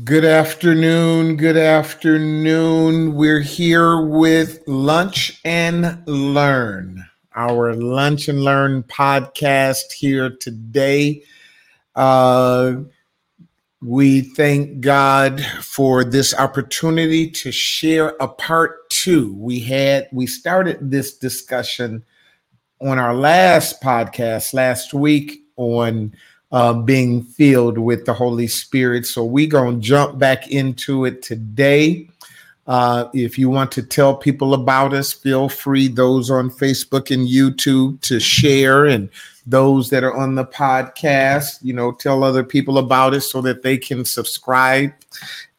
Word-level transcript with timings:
Good 0.00 0.24
afternoon. 0.24 1.36
Good 1.36 1.58
afternoon. 1.58 3.14
We're 3.14 3.42
here 3.42 4.00
with 4.00 4.62
Lunch 4.66 5.38
and 5.44 6.02
Learn, 6.06 7.04
our 7.36 7.74
Lunch 7.74 8.26
and 8.26 8.42
Learn 8.42 8.84
podcast 8.84 9.92
here 9.92 10.34
today. 10.40 11.22
Uh, 11.94 12.76
we 13.82 14.22
thank 14.22 14.80
God 14.80 15.44
for 15.60 16.04
this 16.04 16.32
opportunity 16.32 17.30
to 17.30 17.52
share 17.52 18.16
a 18.18 18.28
part 18.28 18.88
two. 18.88 19.34
We 19.34 19.60
had 19.60 20.08
we 20.10 20.26
started 20.26 20.90
this 20.90 21.18
discussion 21.18 22.02
on 22.80 22.98
our 22.98 23.14
last 23.14 23.82
podcast 23.82 24.54
last 24.54 24.94
week 24.94 25.42
on 25.56 26.14
uh, 26.52 26.74
being 26.74 27.22
filled 27.22 27.78
with 27.78 28.04
the 28.04 28.12
Holy 28.12 28.46
Spirit. 28.46 29.06
So 29.06 29.24
we're 29.24 29.48
going 29.48 29.80
to 29.80 29.86
jump 29.86 30.18
back 30.18 30.50
into 30.50 31.06
it 31.06 31.22
today. 31.22 32.08
Uh, 32.66 33.08
if 33.12 33.38
you 33.38 33.50
want 33.50 33.72
to 33.72 33.82
tell 33.82 34.14
people 34.14 34.54
about 34.54 34.92
us, 34.92 35.12
feel 35.12 35.48
free, 35.48 35.88
those 35.88 36.30
on 36.30 36.50
Facebook 36.50 37.10
and 37.12 37.26
YouTube, 37.26 38.00
to 38.02 38.20
share, 38.20 38.86
and 38.86 39.08
those 39.46 39.90
that 39.90 40.04
are 40.04 40.14
on 40.14 40.36
the 40.36 40.44
podcast, 40.44 41.58
you 41.62 41.72
know, 41.72 41.90
tell 41.90 42.22
other 42.22 42.44
people 42.44 42.78
about 42.78 43.14
it 43.14 43.22
so 43.22 43.40
that 43.40 43.62
they 43.62 43.76
can 43.76 44.04
subscribe. 44.04 44.92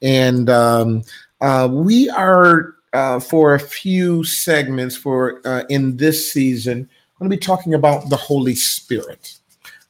And 0.01 0.49
um, 0.49 1.03
uh, 1.41 1.67
we 1.69 2.09
are, 2.09 2.75
uh, 2.93 3.19
for 3.19 3.55
a 3.55 3.59
few 3.59 4.23
segments 4.23 4.95
for 4.95 5.41
uh, 5.45 5.63
in 5.69 5.97
this 5.97 6.31
season, 6.31 6.79
I'm 6.79 7.27
going 7.27 7.31
to 7.31 7.35
be 7.35 7.45
talking 7.45 7.73
about 7.73 8.09
the 8.09 8.15
Holy 8.15 8.55
Spirit. 8.55 9.39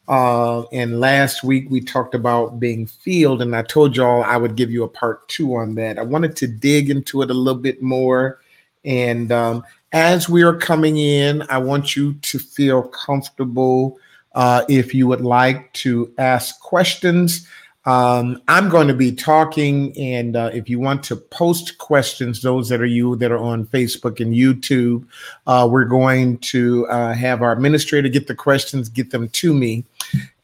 Uh, 0.08 0.64
and 0.74 1.00
last 1.00 1.44
week 1.44 1.70
we 1.70 1.80
talked 1.80 2.14
about 2.14 2.60
being 2.60 2.86
filled, 2.86 3.42
and 3.42 3.56
I 3.56 3.62
told 3.62 3.96
y'all 3.96 4.24
I 4.24 4.38
would 4.38 4.56
give 4.56 4.70
you 4.70 4.84
a 4.84 4.90
part 4.90 5.28
two 5.30 5.56
on 5.56 5.76
that. 5.76 5.98
I 5.98 6.04
wanted 6.04 6.36
to 6.38 6.48
dig 6.48 6.90
into 6.90 7.22
it 7.22 7.30
a 7.30 7.34
little 7.34 7.62
bit 7.62 7.82
more. 7.82 8.40
And 8.84 9.32
um, 9.32 9.64
as 9.94 10.28
we 10.28 10.44
are 10.44 10.58
coming 10.58 10.98
in, 10.98 11.44
I 11.50 11.58
want 11.58 11.96
you 11.96 12.14
to 12.14 12.40
feel 12.40 12.84
comfortable. 12.84 13.98
Uh, 14.36 14.66
if 14.68 14.94
you 14.94 15.08
would 15.08 15.22
like 15.22 15.72
to 15.74 16.12
ask 16.18 16.60
questions, 16.60 17.48
um, 17.86 18.42
I'm 18.48 18.70
going 18.70 18.88
to 18.88 18.94
be 18.94 19.12
talking, 19.12 19.98
and 20.00 20.38
uh, 20.38 20.52
if 20.54 20.70
you 20.70 20.80
want 20.80 21.04
to 21.04 21.18
post 21.18 21.78
questions, 21.80 22.42
those 22.42 22.70
that 22.70 22.80
are 22.82 22.86
you 22.86 23.18
that 23.18 23.32
are 23.32 23.38
on 23.38 23.66
Facebook 23.68 24.22
and 24.22 24.34
YouTube, 24.34 25.06
uh, 25.48 25.68
we're 25.70 25.84
going 25.84 26.38
to 26.40 26.88
uh, 26.88 27.14
have 27.14 27.42
our 27.42 27.52
administrator 27.52 28.08
get 28.08 28.28
the 28.28 28.36
questions, 28.36 28.88
get 28.88 29.12
them 29.12 29.28
to 29.30 29.54
me, 29.54 29.84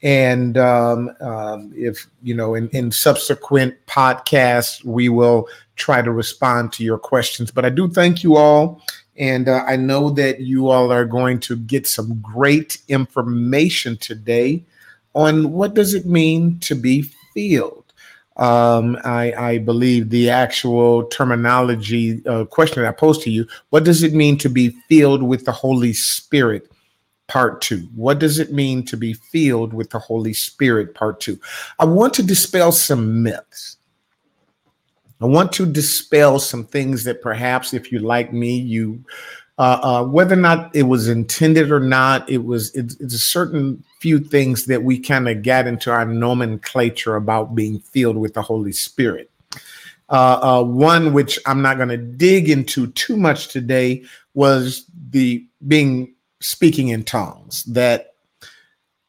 and 0.02 0.58
um, 0.58 1.10
um, 1.20 1.74
if 1.76 2.08
you 2.24 2.34
know, 2.34 2.56
in, 2.56 2.70
in 2.70 2.92
subsequent 2.92 3.76
podcasts, 3.86 4.84
we 4.84 5.10
will 5.10 5.48
try 5.76 6.02
to 6.02 6.12
respond 6.12 6.72
to 6.74 6.84
your 6.84 6.98
questions. 6.98 7.52
But 7.52 7.66
I 7.66 7.70
do 7.70 7.90
thank 7.90 8.24
you 8.24 8.36
all. 8.36 8.82
And 9.18 9.50
uh, 9.50 9.64
I 9.68 9.76
know 9.76 10.10
that 10.12 10.40
you 10.40 10.70
all 10.70 10.94
are 10.94 11.04
going 11.04 11.42
to 11.42 11.58
get 11.58 11.86
some 11.86 12.20
great 12.22 12.78
information 12.88 13.98
today 13.98 14.64
on 15.14 15.52
what 15.52 15.74
does 15.74 15.94
it 15.94 16.06
mean 16.06 16.60
to 16.60 16.76
be 16.76 17.02
filled 17.34 17.92
Um, 18.38 18.98
I, 19.04 19.34
I, 19.34 19.58
believe 19.58 20.10
the 20.10 20.30
actual 20.30 21.04
terminology 21.06 22.26
uh, 22.26 22.46
question 22.46 22.82
that 22.82 22.88
I 22.88 22.92
posed 22.94 23.22
to 23.24 23.30
you 23.30 23.46
what 23.72 23.84
does 23.84 24.04
it 24.04 24.14
mean 24.14 24.38
to 24.38 24.50
be 24.50 24.70
filled 24.88 25.24
with 25.24 25.44
the 25.44 25.52
Holy 25.52 25.92
Spirit? 25.92 26.72
Part 27.30 27.62
two. 27.62 27.88
What 27.96 28.18
does 28.18 28.40
it 28.40 28.52
mean 28.52 28.84
to 28.86 28.98
be 28.98 29.14
filled 29.14 29.72
with 29.72 29.92
the 29.92 30.00
Holy 30.00 30.34
Spirit? 30.34 30.96
Part 30.96 31.22
two. 31.22 31.40
I 31.78 31.86
want 31.86 32.14
to 32.16 32.24
dispel 32.24 32.72
some 32.72 33.22
myths. 33.22 33.78
I 35.22 35.26
want 35.26 35.52
to 35.54 35.66
dispel 35.66 36.40
some 36.40 36.66
things 36.66 37.04
that 37.04 37.22
perhaps, 37.22 37.74
if 37.74 37.92
you 37.92 38.00
like 38.00 38.34
me, 38.34 38.58
you 38.58 39.04
uh, 39.60 39.80
uh, 39.84 40.04
whether 40.06 40.34
or 40.34 40.38
not 40.38 40.74
it 40.74 40.84
was 40.84 41.08
intended 41.08 41.70
or 41.70 41.82
not, 41.82 42.28
it 42.30 42.46
was 42.46 42.74
it's, 42.74 42.96
a 43.02 43.20
certain 43.20 43.84
few 44.00 44.18
things 44.18 44.66
that 44.66 44.84
we 44.84 44.98
kind 44.98 45.28
of 45.28 45.44
got 45.44 45.68
into 45.68 45.92
our 45.92 46.06
nomenclature 46.06 47.16
about 47.16 47.54
being 47.54 47.80
filled 47.80 48.18
with 48.18 48.34
the 48.34 48.42
Holy 48.42 48.72
Spirit. 48.72 49.30
Uh, 50.10 50.40
uh 50.42 50.64
one 50.64 51.14
which 51.14 51.38
I'm 51.46 51.62
not 51.62 51.78
going 51.78 51.90
to 51.90 51.98
dig 51.98 52.50
into 52.50 52.88
too 52.88 53.16
much 53.16 53.50
today 53.50 54.04
was 54.34 54.86
the 55.12 55.46
being 55.68 56.16
speaking 56.42 56.90
in 56.90 57.04
tongues. 57.04 57.64
That 57.66 58.14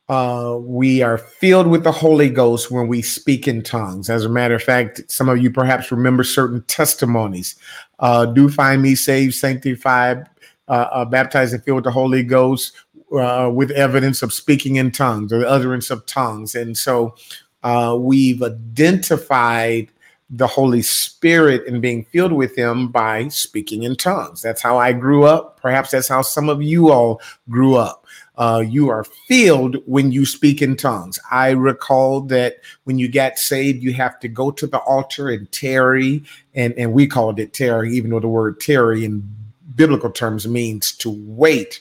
uh, 0.09 0.59
we 0.61 1.03
are 1.03 1.19
filled 1.19 1.69
with 1.69 1.85
the 1.85 1.93
Holy 1.93 2.29
Ghost 2.29 2.71
when 2.71 2.89
we 2.89 3.01
speak 3.01 3.47
in 3.47 3.63
tongues. 3.63 4.11
As 4.11 4.25
a 4.25 4.29
matter 4.29 4.57
of 4.57 4.63
fact, 4.63 5.01
some 5.09 5.29
of 5.29 5.39
you 5.39 5.53
perhaps 5.53 5.93
remember 5.93 6.25
certain 6.25 6.63
testimonies. 6.65 7.55
Uh, 8.01 8.27
do 8.27 8.49
find 8.49 8.83
me 8.83 8.97
saved, 8.97 9.35
sanctified, 9.35 10.29
uh, 10.67 10.89
uh, 10.91 11.05
baptized 11.05 11.55
and 11.55 11.63
filled 11.63 11.77
with 11.77 11.85
the 11.85 11.93
Holy 11.93 12.25
Ghost 12.25 12.73
uh, 13.13 13.51
with 13.55 13.71
evidence 13.71 14.23
of 14.23 14.33
speaking 14.33 14.77
in 14.77 14.91
tongues 14.91 15.33
or 15.33 15.39
the 15.39 15.49
utterance 15.49 15.91
of 15.91 16.05
tongues. 16.07 16.55
And 16.57 16.77
so 16.77 17.15
uh, 17.63 17.97
we've 17.99 18.43
identified 18.43 19.91
the 20.31 20.47
Holy 20.47 20.81
Spirit 20.81 21.67
and 21.67 21.83
being 21.83 22.05
filled 22.05 22.33
with 22.33 22.57
Him 22.57 22.89
by 22.89 23.29
speaking 23.29 23.83
in 23.83 23.97
tongues. 23.97 24.41
That's 24.41 24.63
how 24.63 24.79
I 24.79 24.93
grew 24.93 25.25
up. 25.25 25.61
Perhaps 25.61 25.91
that's 25.91 26.09
how 26.09 26.23
some 26.23 26.49
of 26.49 26.63
you 26.63 26.91
all 26.91 27.21
grew 27.49 27.77
up. 27.77 28.07
Uh, 28.37 28.65
you 28.67 28.89
are 28.89 29.05
filled 29.05 29.77
when 29.85 30.13
you 30.13 30.25
speak 30.25 30.63
in 30.63 30.77
tongues. 30.77 31.19
I 31.31 31.51
recall 31.51 32.23
that 32.23 32.57
when 32.85 32.99
you 32.99 33.09
got 33.09 33.37
saved, 33.37 33.83
you 33.83 33.93
have 33.93 34.19
to 34.21 34.29
go 34.29 34.51
to 34.53 34.67
the 34.67 34.79
altar 34.79 35.29
and 35.29 35.51
tarry, 35.53 36.23
and, 36.55 36.73
and 36.75 36.93
we 36.93 37.07
called 37.07 37.39
it 37.39 37.53
tarry, 37.53 37.93
even 37.95 38.11
though 38.11 38.21
the 38.21 38.29
word 38.29 38.61
tarry 38.61 39.05
in 39.05 39.29
biblical 39.75 40.11
terms 40.11 40.47
means 40.49 40.93
to 40.93 41.11
wait 41.27 41.81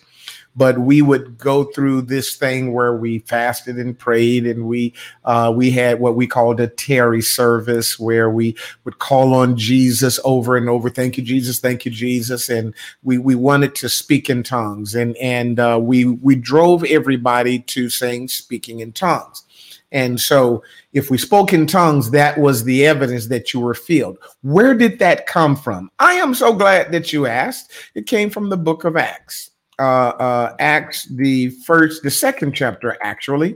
but 0.55 0.79
we 0.79 1.01
would 1.01 1.37
go 1.37 1.63
through 1.63 2.01
this 2.01 2.35
thing 2.35 2.73
where 2.73 2.95
we 2.95 3.19
fasted 3.19 3.77
and 3.77 3.97
prayed 3.97 4.45
and 4.45 4.67
we 4.67 4.93
uh, 5.25 5.51
we 5.55 5.71
had 5.71 5.99
what 5.99 6.15
we 6.15 6.27
called 6.27 6.59
a 6.59 6.67
tarry 6.67 7.21
service 7.21 7.99
where 7.99 8.29
we 8.29 8.55
would 8.83 8.99
call 8.99 9.33
on 9.33 9.55
jesus 9.57 10.19
over 10.23 10.57
and 10.57 10.69
over 10.69 10.89
thank 10.89 11.17
you 11.17 11.23
jesus 11.23 11.59
thank 11.59 11.85
you 11.85 11.91
jesus 11.91 12.49
and 12.49 12.73
we 13.03 13.17
we 13.17 13.35
wanted 13.35 13.75
to 13.75 13.87
speak 13.87 14.29
in 14.29 14.43
tongues 14.43 14.95
and 14.95 15.15
and 15.17 15.59
uh, 15.59 15.79
we 15.81 16.05
we 16.05 16.35
drove 16.35 16.83
everybody 16.85 17.59
to 17.59 17.89
saying 17.89 18.27
speaking 18.27 18.79
in 18.79 18.91
tongues 18.91 19.43
and 19.91 20.19
so, 20.19 20.63
if 20.93 21.09
we 21.09 21.17
spoke 21.17 21.51
in 21.51 21.65
tongues, 21.65 22.11
that 22.11 22.37
was 22.37 22.63
the 22.63 22.85
evidence 22.85 23.25
that 23.27 23.53
you 23.53 23.59
were 23.59 23.73
filled. 23.73 24.19
Where 24.43 24.75
did 24.75 24.99
that 24.99 25.25
come 25.25 25.55
from? 25.55 25.89
I 25.97 26.13
am 26.13 26.35
so 26.35 26.53
glad 26.53 26.91
that 26.91 27.11
you 27.11 27.25
asked. 27.25 27.71
It 27.95 28.05
came 28.05 28.29
from 28.29 28.49
the 28.49 28.57
book 28.57 28.83
of 28.83 28.95
Acts 28.95 29.49
uh, 29.79 30.09
uh, 30.19 30.55
Acts, 30.59 31.05
the 31.05 31.49
first, 31.49 32.03
the 32.03 32.11
second 32.11 32.53
chapter, 32.53 32.97
actually, 33.01 33.55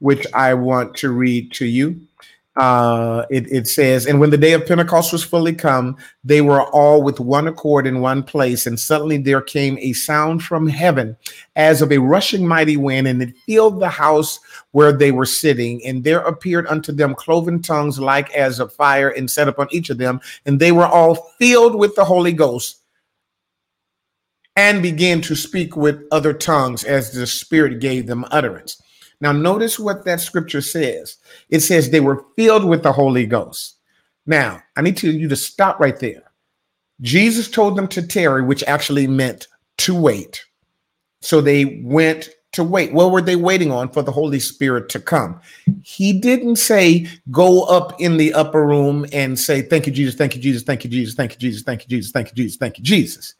which 0.00 0.26
I 0.34 0.54
want 0.54 0.96
to 0.96 1.10
read 1.10 1.52
to 1.52 1.66
you. 1.66 2.00
Uh, 2.56 3.24
it, 3.30 3.50
it 3.50 3.68
says, 3.68 4.06
And 4.06 4.18
when 4.18 4.30
the 4.30 4.36
day 4.36 4.52
of 4.52 4.66
Pentecost 4.66 5.12
was 5.12 5.22
fully 5.22 5.54
come, 5.54 5.96
they 6.24 6.40
were 6.40 6.62
all 6.62 7.00
with 7.00 7.20
one 7.20 7.46
accord 7.46 7.86
in 7.86 8.00
one 8.00 8.24
place. 8.24 8.66
And 8.66 8.78
suddenly 8.78 9.18
there 9.18 9.40
came 9.40 9.78
a 9.80 9.92
sound 9.92 10.42
from 10.42 10.66
heaven 10.66 11.16
as 11.54 11.80
of 11.80 11.92
a 11.92 11.98
rushing 11.98 12.46
mighty 12.46 12.76
wind, 12.76 13.06
and 13.06 13.22
it 13.22 13.36
filled 13.46 13.80
the 13.80 13.88
house 13.88 14.40
where 14.72 14.92
they 14.92 15.12
were 15.12 15.26
sitting. 15.26 15.80
And 15.86 16.02
there 16.02 16.20
appeared 16.20 16.66
unto 16.66 16.90
them 16.90 17.14
cloven 17.14 17.62
tongues 17.62 18.00
like 18.00 18.30
as 18.34 18.58
of 18.58 18.74
fire, 18.74 19.08
and 19.08 19.30
set 19.30 19.48
upon 19.48 19.68
each 19.70 19.88
of 19.88 19.98
them. 19.98 20.20
And 20.44 20.58
they 20.58 20.72
were 20.72 20.86
all 20.86 21.14
filled 21.38 21.76
with 21.76 21.94
the 21.94 22.04
Holy 22.04 22.32
Ghost 22.32 22.79
and 24.60 24.82
began 24.82 25.22
to 25.22 25.34
speak 25.34 25.74
with 25.74 26.06
other 26.12 26.34
tongues 26.34 26.84
as 26.84 27.12
the 27.12 27.26
Spirit 27.26 27.80
gave 27.80 28.06
them 28.06 28.26
utterance. 28.30 28.78
Now, 29.22 29.32
notice 29.32 29.78
what 29.78 30.04
that 30.04 30.20
scripture 30.20 30.60
says 30.60 31.16
it 31.48 31.60
says 31.60 31.88
they 31.88 32.00
were 32.00 32.26
filled 32.36 32.66
with 32.66 32.82
the 32.82 32.92
Holy 32.92 33.24
Ghost. 33.24 33.78
Now, 34.26 34.62
I 34.76 34.82
need 34.82 34.98
to, 34.98 35.10
you 35.10 35.28
to 35.28 35.36
stop 35.36 35.80
right 35.80 35.98
there. 35.98 36.24
Jesus 37.00 37.50
told 37.50 37.74
them 37.74 37.88
to 37.88 38.06
tarry, 38.06 38.42
which 38.42 38.62
actually 38.64 39.06
meant 39.06 39.48
to 39.78 39.98
wait. 39.98 40.44
So 41.22 41.40
they 41.40 41.80
went 41.82 42.28
to 42.52 42.62
wait. 42.62 42.92
What 42.92 43.12
were 43.12 43.22
they 43.22 43.36
waiting 43.36 43.72
on 43.72 43.88
for 43.88 44.02
the 44.02 44.12
Holy 44.12 44.40
Spirit 44.40 44.90
to 44.90 45.00
come? 45.00 45.40
He 45.82 46.12
didn't 46.12 46.56
say, 46.56 47.08
go 47.30 47.62
up 47.62 47.98
in 47.98 48.18
the 48.18 48.34
upper 48.34 48.66
room 48.66 49.06
and 49.10 49.38
say, 49.38 49.62
Thank 49.62 49.86
you, 49.86 49.92
Jesus, 49.92 50.16
thank 50.16 50.34
you, 50.36 50.42
Jesus, 50.42 50.62
thank 50.64 50.84
you, 50.84 50.90
Jesus, 50.90 51.14
thank 51.14 51.32
you, 51.32 51.38
Jesus, 51.38 51.62
thank 51.62 51.82
you, 51.82 51.88
Jesus, 51.88 52.12
thank 52.12 52.28
you, 52.28 52.34
Jesus, 52.34 52.58
thank 52.58 52.76
you, 52.76 52.84
Jesus. 52.84 53.34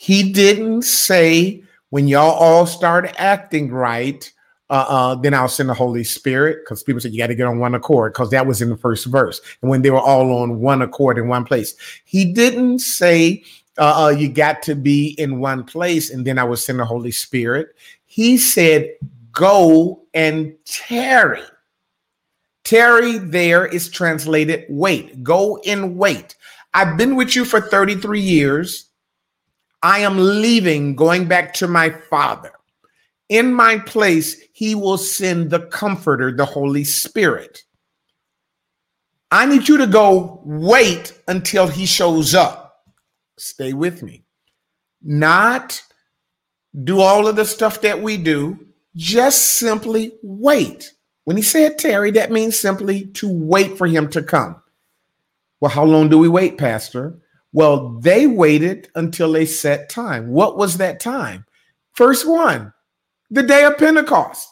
He 0.00 0.32
didn't 0.32 0.82
say, 0.82 1.60
when 1.90 2.06
y'all 2.06 2.30
all 2.30 2.66
start 2.66 3.12
acting 3.18 3.72
right, 3.72 4.32
uh, 4.70 4.86
uh, 4.88 5.14
then 5.16 5.34
I'll 5.34 5.48
send 5.48 5.68
the 5.68 5.74
Holy 5.74 6.04
Spirit. 6.04 6.60
Because 6.62 6.84
people 6.84 7.00
said 7.00 7.10
you 7.10 7.18
got 7.18 7.26
to 7.26 7.34
get 7.34 7.48
on 7.48 7.58
one 7.58 7.74
accord, 7.74 8.12
because 8.12 8.30
that 8.30 8.46
was 8.46 8.62
in 8.62 8.68
the 8.68 8.76
first 8.76 9.06
verse. 9.06 9.40
And 9.60 9.68
when 9.68 9.82
they 9.82 9.90
were 9.90 9.98
all 9.98 10.38
on 10.40 10.60
one 10.60 10.82
accord 10.82 11.18
in 11.18 11.26
one 11.26 11.44
place, 11.44 11.74
he 12.04 12.32
didn't 12.32 12.78
say 12.78 13.42
uh, 13.76 14.04
uh, 14.04 14.08
you 14.10 14.28
got 14.28 14.62
to 14.62 14.76
be 14.76 15.16
in 15.18 15.40
one 15.40 15.64
place 15.64 16.10
and 16.10 16.24
then 16.24 16.38
I 16.38 16.44
will 16.44 16.56
send 16.56 16.78
the 16.78 16.84
Holy 16.84 17.10
Spirit. 17.10 17.74
He 18.06 18.38
said, 18.38 18.90
go 19.32 20.04
and 20.14 20.54
tarry. 20.64 21.42
Tarry 22.62 23.18
there 23.18 23.66
is 23.66 23.88
translated 23.88 24.64
wait. 24.68 25.24
Go 25.24 25.58
and 25.66 25.96
wait. 25.96 26.36
I've 26.74 26.96
been 26.96 27.16
with 27.16 27.34
you 27.34 27.44
for 27.44 27.60
33 27.60 28.20
years. 28.20 28.87
I 29.82 30.00
am 30.00 30.18
leaving, 30.18 30.96
going 30.96 31.26
back 31.26 31.54
to 31.54 31.68
my 31.68 31.90
Father. 31.90 32.52
In 33.28 33.52
my 33.52 33.78
place, 33.78 34.40
he 34.52 34.74
will 34.74 34.98
send 34.98 35.50
the 35.50 35.60
Comforter, 35.66 36.32
the 36.32 36.44
Holy 36.44 36.84
Spirit. 36.84 37.62
I 39.30 39.44
need 39.44 39.68
you 39.68 39.76
to 39.78 39.86
go 39.86 40.40
wait 40.44 41.12
until 41.28 41.66
he 41.66 41.84
shows 41.84 42.34
up. 42.34 42.86
Stay 43.36 43.74
with 43.74 44.02
me. 44.02 44.24
Not 45.02 45.82
do 46.84 47.00
all 47.00 47.26
of 47.26 47.36
the 47.36 47.44
stuff 47.44 47.80
that 47.82 48.02
we 48.02 48.16
do, 48.16 48.58
just 48.96 49.58
simply 49.58 50.12
wait. 50.22 50.92
When 51.24 51.36
he 51.36 51.42
said 51.42 51.78
tarry, 51.78 52.10
that 52.12 52.32
means 52.32 52.58
simply 52.58 53.06
to 53.06 53.28
wait 53.30 53.76
for 53.76 53.86
him 53.86 54.08
to 54.10 54.22
come. 54.22 54.60
Well, 55.60 55.70
how 55.70 55.84
long 55.84 56.08
do 56.08 56.18
we 56.18 56.28
wait, 56.28 56.56
Pastor? 56.56 57.18
Well, 57.52 57.98
they 58.00 58.26
waited 58.26 58.90
until 58.94 59.36
a 59.36 59.44
set 59.44 59.88
time. 59.88 60.28
What 60.28 60.56
was 60.56 60.76
that 60.78 61.00
time? 61.00 61.44
First 61.92 62.28
one, 62.28 62.72
the 63.30 63.42
day 63.42 63.64
of 63.64 63.78
Pentecost. 63.78 64.48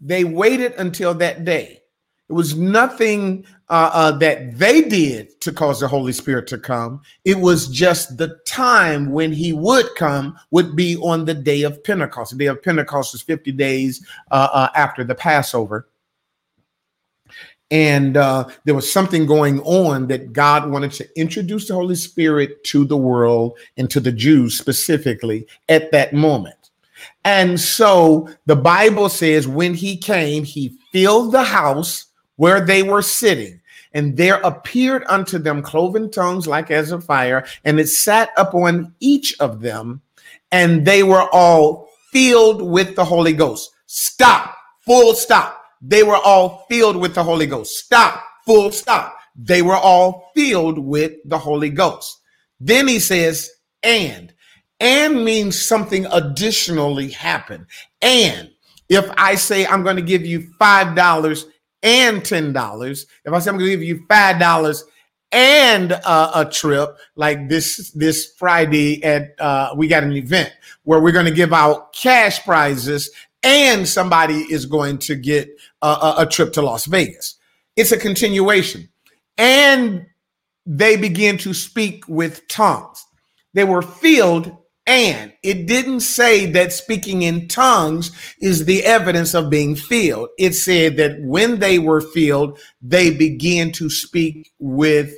They 0.00 0.24
waited 0.24 0.74
until 0.74 1.14
that 1.14 1.44
day. 1.44 1.82
It 2.28 2.32
was 2.32 2.56
nothing 2.56 3.46
uh, 3.70 3.90
uh, 3.92 4.12
that 4.18 4.58
they 4.58 4.82
did 4.82 5.40
to 5.40 5.52
cause 5.52 5.80
the 5.80 5.88
Holy 5.88 6.12
Spirit 6.12 6.46
to 6.48 6.58
come. 6.58 7.00
It 7.24 7.38
was 7.38 7.68
just 7.68 8.18
the 8.18 8.38
time 8.46 9.10
when 9.10 9.32
He 9.32 9.52
would 9.52 9.86
come 9.96 10.38
would 10.50 10.76
be 10.76 10.96
on 10.98 11.24
the 11.24 11.34
day 11.34 11.62
of 11.62 11.82
Pentecost. 11.84 12.32
The 12.32 12.38
day 12.38 12.46
of 12.46 12.62
Pentecost 12.62 13.14
is 13.14 13.22
50 13.22 13.52
days 13.52 14.06
uh, 14.30 14.48
uh 14.52 14.68
after 14.74 15.04
the 15.04 15.14
Passover. 15.14 15.87
And 17.70 18.16
uh, 18.16 18.48
there 18.64 18.74
was 18.74 18.90
something 18.90 19.26
going 19.26 19.60
on 19.60 20.06
that 20.08 20.32
God 20.32 20.70
wanted 20.70 20.92
to 20.92 21.20
introduce 21.20 21.68
the 21.68 21.74
Holy 21.74 21.96
Spirit 21.96 22.64
to 22.64 22.84
the 22.84 22.96
world 22.96 23.58
and 23.76 23.90
to 23.90 24.00
the 24.00 24.12
Jews 24.12 24.56
specifically 24.56 25.46
at 25.68 25.92
that 25.92 26.14
moment. 26.14 26.54
And 27.24 27.60
so 27.60 28.28
the 28.46 28.56
Bible 28.56 29.08
says 29.08 29.46
when 29.46 29.74
he 29.74 29.96
came, 29.96 30.44
he 30.44 30.78
filled 30.92 31.32
the 31.32 31.44
house 31.44 32.06
where 32.36 32.64
they 32.64 32.82
were 32.82 33.02
sitting. 33.02 33.60
And 33.92 34.16
there 34.16 34.40
appeared 34.44 35.04
unto 35.08 35.38
them 35.38 35.62
cloven 35.62 36.10
tongues 36.10 36.46
like 36.46 36.70
as 36.70 36.92
of 36.92 37.04
fire, 37.04 37.46
and 37.64 37.80
it 37.80 37.88
sat 37.88 38.30
upon 38.36 38.94
each 39.00 39.34
of 39.40 39.60
them, 39.60 40.02
and 40.52 40.86
they 40.86 41.02
were 41.02 41.28
all 41.32 41.88
filled 42.12 42.62
with 42.62 42.96
the 42.96 43.04
Holy 43.04 43.32
Ghost. 43.32 43.70
Stop, 43.86 44.54
full 44.80 45.14
stop. 45.14 45.57
They 45.80 46.02
were 46.02 46.16
all 46.16 46.66
filled 46.68 46.96
with 46.96 47.14
the 47.14 47.22
Holy 47.22 47.46
Ghost. 47.46 47.76
Stop, 47.76 48.22
full 48.46 48.72
stop. 48.72 49.16
They 49.36 49.62
were 49.62 49.76
all 49.76 50.30
filled 50.34 50.78
with 50.78 51.12
the 51.24 51.38
Holy 51.38 51.70
Ghost. 51.70 52.20
Then 52.60 52.88
he 52.88 52.98
says, 52.98 53.50
and. 53.82 54.32
And 54.80 55.24
means 55.24 55.60
something 55.60 56.06
additionally 56.06 57.10
happened. 57.10 57.66
And 58.00 58.50
if 58.88 59.08
I 59.16 59.34
say 59.34 59.66
I'm 59.66 59.82
going 59.82 59.96
to 59.96 60.02
give 60.02 60.24
you 60.24 60.52
$5 60.60 61.44
and 61.82 62.22
$10. 62.22 63.06
If 63.24 63.32
I 63.32 63.38
say 63.38 63.50
I'm 63.50 63.58
going 63.58 63.70
to 63.70 63.76
give 63.76 63.82
you 63.82 64.06
$5 64.08 64.82
and 65.30 65.92
uh, 65.92 66.32
a 66.34 66.44
trip 66.46 66.96
like 67.14 67.48
this 67.48 67.90
this 67.92 68.32
Friday 68.38 69.04
at 69.04 69.38
uh, 69.38 69.74
we 69.76 69.86
got 69.86 70.02
an 70.02 70.12
event 70.12 70.50
where 70.84 71.00
we're 71.00 71.12
going 71.12 71.26
to 71.26 71.30
give 71.30 71.52
out 71.52 71.92
cash 71.92 72.42
prizes 72.44 73.10
and 73.42 73.86
somebody 73.86 74.40
is 74.50 74.66
going 74.66 74.98
to 74.98 75.14
get 75.14 75.48
a, 75.82 76.14
a 76.18 76.26
trip 76.26 76.52
to 76.54 76.62
Las 76.62 76.86
Vegas. 76.86 77.36
It's 77.76 77.92
a 77.92 77.98
continuation. 77.98 78.88
And 79.36 80.06
they 80.66 80.96
begin 80.96 81.38
to 81.38 81.54
speak 81.54 82.08
with 82.08 82.46
tongues. 82.48 83.06
They 83.54 83.64
were 83.64 83.82
filled 83.82 84.56
and 84.88 85.34
it 85.42 85.66
didn't 85.66 86.00
say 86.00 86.46
that 86.46 86.72
speaking 86.72 87.20
in 87.20 87.46
tongues 87.46 88.10
is 88.40 88.64
the 88.64 88.84
evidence 88.84 89.34
of 89.34 89.50
being 89.50 89.76
filled. 89.76 90.30
It 90.38 90.54
said 90.54 90.96
that 90.96 91.20
when 91.20 91.58
they 91.58 91.78
were 91.78 92.00
filled, 92.00 92.58
they 92.80 93.10
began 93.10 93.70
to 93.72 93.90
speak 93.90 94.50
with 94.58 95.12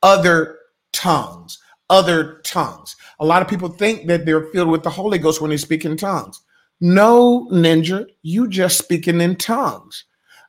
other 0.00 0.58
tongues, 0.92 1.58
other 1.90 2.40
tongues. 2.44 2.94
A 3.18 3.26
lot 3.26 3.42
of 3.42 3.48
people 3.48 3.68
think 3.68 4.06
that 4.06 4.26
they're 4.26 4.46
filled 4.52 4.68
with 4.68 4.84
the 4.84 4.90
Holy 4.90 5.18
Ghost 5.18 5.40
when 5.40 5.50
they 5.50 5.56
speak 5.56 5.84
in 5.84 5.96
tongues. 5.96 6.40
No, 6.80 7.46
ninja, 7.52 8.06
you 8.22 8.48
just 8.48 8.78
speaking 8.78 9.20
in 9.20 9.36
tongues. 9.36 10.04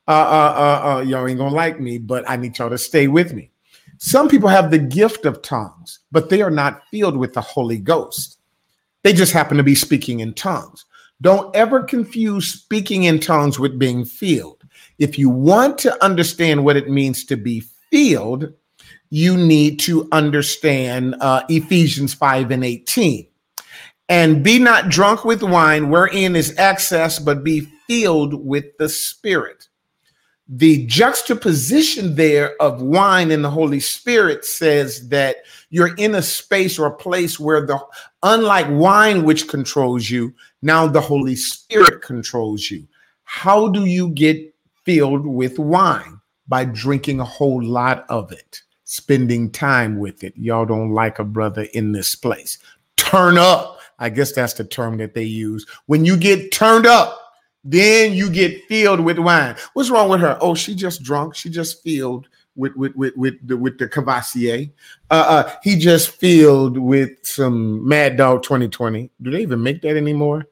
Uh, 0.08 0.12
uh, 0.12 0.54
uh, 0.58 0.88
uh, 0.88 1.02
y'all 1.02 1.28
ain't 1.28 1.38
gonna 1.38 1.56
like 1.56 1.80
me, 1.80 1.98
but 1.98 2.28
I 2.30 2.36
need 2.36 2.58
y'all 2.58 2.70
to 2.70 2.78
stay 2.78 3.08
with 3.08 3.34
me. 3.34 3.52
Some 3.98 4.30
people 4.30 4.50
have 4.50 4.72
the 4.72 4.80
gift 4.80 5.26
of 5.26 5.42
tongues, 5.42 6.00
but 6.12 6.30
they 6.30 6.42
are 6.42 6.50
not 6.50 6.84
filled 6.90 7.18
with 7.18 7.34
the 7.34 7.42
Holy 7.42 7.78
Ghost. 7.78 8.40
They 9.04 9.14
just 9.14 9.34
happen 9.34 9.58
to 9.58 9.64
be 9.64 9.76
speaking 9.76 10.22
in 10.22 10.34
tongues. 10.34 10.86
Don't 11.22 11.56
ever 11.56 11.84
confuse 11.84 12.48
speaking 12.48 13.04
in 13.04 13.20
tongues 13.20 13.60
with 13.60 13.78
being 13.78 14.06
filled. 14.06 14.64
If 14.98 15.20
you 15.20 15.30
want 15.30 15.78
to 15.80 16.04
understand 16.04 16.66
what 16.66 16.78
it 16.78 16.90
means 16.90 17.26
to 17.26 17.38
be 17.38 17.64
filled, 17.92 18.52
you 19.12 19.38
need 19.38 19.80
to 19.82 20.08
understand 20.12 21.16
uh, 21.20 21.44
Ephesians 21.50 22.14
5 22.14 22.52
and 22.52 22.64
18. 22.64 23.28
And 24.12 24.44
be 24.44 24.60
not 24.60 24.90
drunk 24.90 25.26
with 25.26 25.42
wine, 25.42 25.90
wherein 25.90 26.36
is 26.36 26.54
excess, 26.58 27.18
but 27.18 27.44
be 27.44 27.62
filled 27.88 28.46
with 28.46 28.78
the 28.78 28.90
Spirit 28.90 29.70
the 30.54 30.86
juxtaposition 30.86 32.16
there 32.16 32.62
of 32.62 32.82
wine 32.82 33.32
and 33.32 33.42
the 33.44 33.50
Holy 33.50 33.80
Spirit 33.80 34.44
says 34.44 35.08
that 35.08 35.38
you're 35.70 35.96
in 35.96 36.16
a 36.16 36.22
space 36.22 36.78
or 36.78 36.88
a 36.88 36.96
place 36.96 37.40
where 37.40 37.66
the 37.66 37.80
unlike 38.24 38.68
wine 38.70 39.24
which 39.24 39.48
controls 39.48 40.10
you, 40.10 40.34
now 40.62 40.88
the 40.88 41.00
Holy 41.00 41.38
Spirit 41.38 42.02
controls 42.02 42.70
you. 42.70 42.86
How 43.24 43.70
do 43.70 43.86
you 43.86 44.10
get 44.10 44.54
filled 44.84 45.26
with 45.26 45.58
wine? 45.58 46.20
By 46.50 46.66
drinking 46.66 47.22
a 47.22 47.26
whole 47.26 47.64
lot 47.64 48.06
of 48.10 48.34
it, 48.34 48.62
spending 48.84 49.52
time 49.52 50.00
with 50.00 50.22
it. 50.22 50.34
Y'all 50.36 50.66
don't 50.66 50.92
like 50.92 51.20
a 51.20 51.24
brother 51.24 51.66
in 51.74 51.94
this 51.94 52.14
place. 52.14 52.58
Turn 52.98 53.38
up. 53.38 53.71
I 54.02 54.10
guess 54.10 54.34
that's 54.34 54.54
the 54.54 54.66
term 54.66 54.98
that 54.98 55.14
they 55.14 55.24
use. 55.24 55.66
When 55.86 56.04
you 56.04 56.18
get 56.18 56.52
turned 56.52 56.88
up, 56.88 57.20
then 57.64 58.14
you 58.14 58.30
get 58.30 58.66
filled 58.66 59.00
with 59.00 59.20
wine. 59.20 59.56
What's 59.74 59.92
wrong 59.92 60.10
with 60.10 60.22
her? 60.22 60.38
Oh, 60.42 60.56
she 60.56 60.74
just 60.74 61.04
drunk. 61.04 61.36
She 61.36 61.50
just 61.50 61.84
filled 61.84 62.28
with 62.56 62.76
with 62.76 62.96
with 62.96 63.16
with 63.16 63.48
the 63.48 63.56
with 63.56 63.78
the 63.78 63.88
Courvoisier. 63.88 64.68
Uh, 65.12 65.26
uh, 65.28 65.54
he 65.64 65.78
just 65.78 66.10
filled 66.10 66.78
with 66.78 67.12
some 67.22 67.88
Mad 67.88 68.18
Dog 68.18 68.44
2020. 68.44 69.12
Do 69.22 69.32
they 69.32 69.42
even 69.42 69.62
make 69.62 69.82
that 69.84 69.96
anymore? 69.96 70.48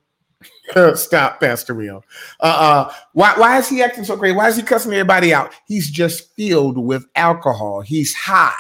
Stop, 0.94 1.42
Pastor 1.42 1.74
Real. 1.74 2.04
Uh, 2.40 2.44
uh, 2.44 2.94
why 3.14 3.34
why 3.38 3.58
is 3.58 3.68
he 3.68 3.82
acting 3.82 4.04
so 4.04 4.16
crazy? 4.16 4.36
Why 4.36 4.48
is 4.48 4.58
he 4.58 4.64
cussing 4.64 4.94
everybody 4.94 5.34
out? 5.34 5.52
He's 5.68 5.90
just 5.90 6.34
filled 6.36 6.78
with 6.78 7.06
alcohol. 7.16 7.82
He's 7.82 8.14
high. 8.14 8.54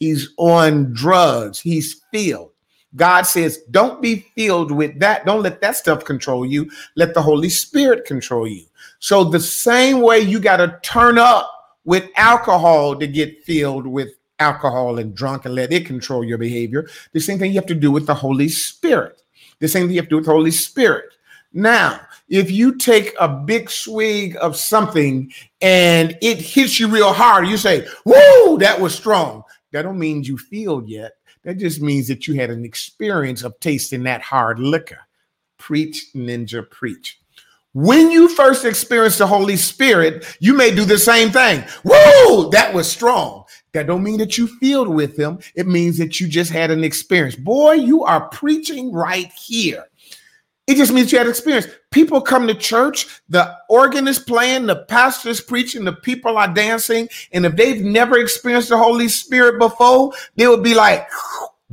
He's 0.00 0.30
on 0.36 0.92
drugs. 0.92 1.60
He's 1.60 2.02
filled. 2.12 2.51
God 2.94 3.22
says, 3.22 3.62
don't 3.70 4.02
be 4.02 4.26
filled 4.36 4.70
with 4.70 4.98
that. 5.00 5.24
Don't 5.24 5.42
let 5.42 5.60
that 5.60 5.76
stuff 5.76 6.04
control 6.04 6.44
you. 6.44 6.70
Let 6.94 7.14
the 7.14 7.22
Holy 7.22 7.48
Spirit 7.48 8.04
control 8.04 8.46
you. 8.46 8.64
So, 8.98 9.24
the 9.24 9.40
same 9.40 10.00
way 10.00 10.20
you 10.20 10.38
got 10.38 10.58
to 10.58 10.78
turn 10.82 11.18
up 11.18 11.50
with 11.84 12.08
alcohol 12.16 12.96
to 12.96 13.06
get 13.06 13.42
filled 13.44 13.86
with 13.86 14.10
alcohol 14.38 14.98
and 14.98 15.14
drunk 15.14 15.44
and 15.44 15.54
let 15.54 15.72
it 15.72 15.86
control 15.86 16.24
your 16.24 16.38
behavior, 16.38 16.88
the 17.12 17.20
same 17.20 17.38
thing 17.38 17.52
you 17.52 17.58
have 17.58 17.66
to 17.66 17.74
do 17.74 17.90
with 17.90 18.06
the 18.06 18.14
Holy 18.14 18.48
Spirit. 18.48 19.22
The 19.60 19.68
same 19.68 19.86
thing 19.86 19.94
you 19.94 20.00
have 20.00 20.06
to 20.06 20.10
do 20.10 20.16
with 20.16 20.26
the 20.26 20.32
Holy 20.32 20.50
Spirit. 20.50 21.06
Now, 21.52 22.00
if 22.28 22.50
you 22.50 22.76
take 22.76 23.14
a 23.20 23.28
big 23.28 23.70
swig 23.70 24.36
of 24.40 24.56
something 24.56 25.32
and 25.60 26.16
it 26.22 26.38
hits 26.38 26.80
you 26.80 26.88
real 26.88 27.12
hard, 27.12 27.46
you 27.46 27.56
say, 27.56 27.86
Whoa, 28.04 28.56
that 28.58 28.80
was 28.80 28.94
strong. 28.94 29.44
That 29.70 29.82
don't 29.82 29.98
mean 29.98 30.22
you 30.22 30.36
feel 30.36 30.82
yet. 30.84 31.12
That 31.44 31.58
just 31.58 31.80
means 31.80 32.08
that 32.08 32.28
you 32.28 32.34
had 32.34 32.50
an 32.50 32.64
experience 32.64 33.42
of 33.42 33.58
tasting 33.60 34.04
that 34.04 34.22
hard 34.22 34.58
liquor. 34.58 35.00
Preach, 35.58 36.06
ninja, 36.14 36.68
preach. 36.68 37.18
When 37.74 38.10
you 38.10 38.28
first 38.28 38.66
experience 38.66 39.16
the 39.16 39.26
Holy 39.26 39.56
Spirit, 39.56 40.36
you 40.40 40.54
may 40.54 40.74
do 40.74 40.84
the 40.84 40.98
same 40.98 41.30
thing. 41.30 41.64
Whoa, 41.84 42.50
that 42.50 42.74
was 42.74 42.90
strong. 42.90 43.44
That 43.72 43.86
don't 43.86 44.02
mean 44.02 44.18
that 44.18 44.36
you 44.36 44.46
filled 44.46 44.88
with 44.88 45.18
him. 45.18 45.38
It 45.54 45.66
means 45.66 45.96
that 45.96 46.20
you 46.20 46.28
just 46.28 46.52
had 46.52 46.70
an 46.70 46.84
experience. 46.84 47.34
Boy, 47.34 47.72
you 47.72 48.04
are 48.04 48.28
preaching 48.28 48.92
right 48.92 49.32
here. 49.32 49.86
It 50.66 50.76
just 50.76 50.92
means 50.92 51.10
you 51.10 51.18
had 51.18 51.28
experience. 51.28 51.66
People 51.90 52.20
come 52.20 52.46
to 52.46 52.54
church, 52.54 53.20
the 53.28 53.54
organ 53.68 54.06
is 54.06 54.18
playing, 54.18 54.66
the 54.66 54.84
pastor 54.84 55.28
is 55.28 55.40
preaching, 55.40 55.84
the 55.84 55.92
people 55.92 56.38
are 56.38 56.52
dancing. 56.52 57.08
And 57.32 57.44
if 57.44 57.56
they've 57.56 57.82
never 57.82 58.18
experienced 58.18 58.68
the 58.68 58.78
Holy 58.78 59.08
Spirit 59.08 59.58
before, 59.58 60.12
they 60.36 60.46
would 60.46 60.62
be 60.62 60.74
like, 60.74 61.06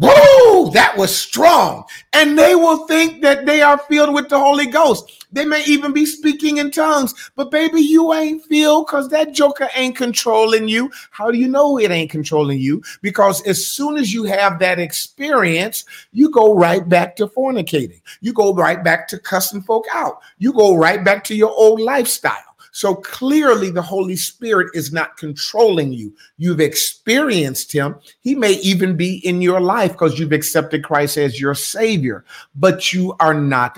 Whoa, 0.01 0.69
that 0.71 0.95
was 0.95 1.13
strong. 1.13 1.83
And 2.13 2.39
they 2.39 2.55
will 2.55 2.87
think 2.87 3.21
that 3.21 3.45
they 3.45 3.61
are 3.61 3.77
filled 3.77 4.13
with 4.13 4.29
the 4.29 4.39
Holy 4.39 4.65
Ghost. 4.65 5.27
They 5.33 5.43
may 5.43 5.63
even 5.65 5.91
be 5.91 6.05
speaking 6.05 6.57
in 6.57 6.71
tongues, 6.71 7.31
but 7.35 7.51
baby, 7.51 7.81
you 7.81 8.13
ain't 8.13 8.45
filled 8.45 8.87
because 8.87 9.09
that 9.09 9.33
joker 9.33 9.67
ain't 9.75 9.97
controlling 9.97 10.69
you. 10.69 10.89
How 11.11 11.29
do 11.31 11.37
you 11.37 11.49
know 11.49 11.77
it 11.77 11.91
ain't 11.91 12.09
controlling 12.09 12.59
you? 12.59 12.81
Because 13.01 13.45
as 13.45 13.63
soon 13.65 13.97
as 13.97 14.13
you 14.13 14.23
have 14.23 14.57
that 14.59 14.79
experience, 14.79 15.83
you 16.13 16.31
go 16.31 16.55
right 16.55 16.87
back 16.87 17.17
to 17.17 17.27
fornicating. 17.27 18.01
You 18.21 18.31
go 18.31 18.53
right 18.53 18.81
back 18.81 19.05
to 19.09 19.19
cussing 19.19 19.61
folk 19.61 19.85
out. 19.93 20.21
You 20.37 20.53
go 20.53 20.77
right 20.77 21.03
back 21.03 21.25
to 21.25 21.35
your 21.35 21.51
old 21.51 21.81
lifestyle. 21.81 22.48
So 22.79 22.95
clearly, 22.95 23.71
the 23.71 23.81
Holy 23.81 24.15
Spirit 24.15 24.69
is 24.73 24.93
not 24.93 25.17
controlling 25.17 25.91
you. 25.91 26.15
You've 26.37 26.61
experienced 26.61 27.73
Him. 27.73 27.95
He 28.21 28.35
may 28.35 28.53
even 28.53 28.95
be 28.95 29.17
in 29.27 29.41
your 29.41 29.59
life 29.59 29.91
because 29.91 30.17
you've 30.17 30.31
accepted 30.31 30.85
Christ 30.85 31.17
as 31.17 31.41
your 31.41 31.55
Savior, 31.55 32.23
but 32.55 32.93
you 32.93 33.17
are 33.19 33.33
not 33.33 33.77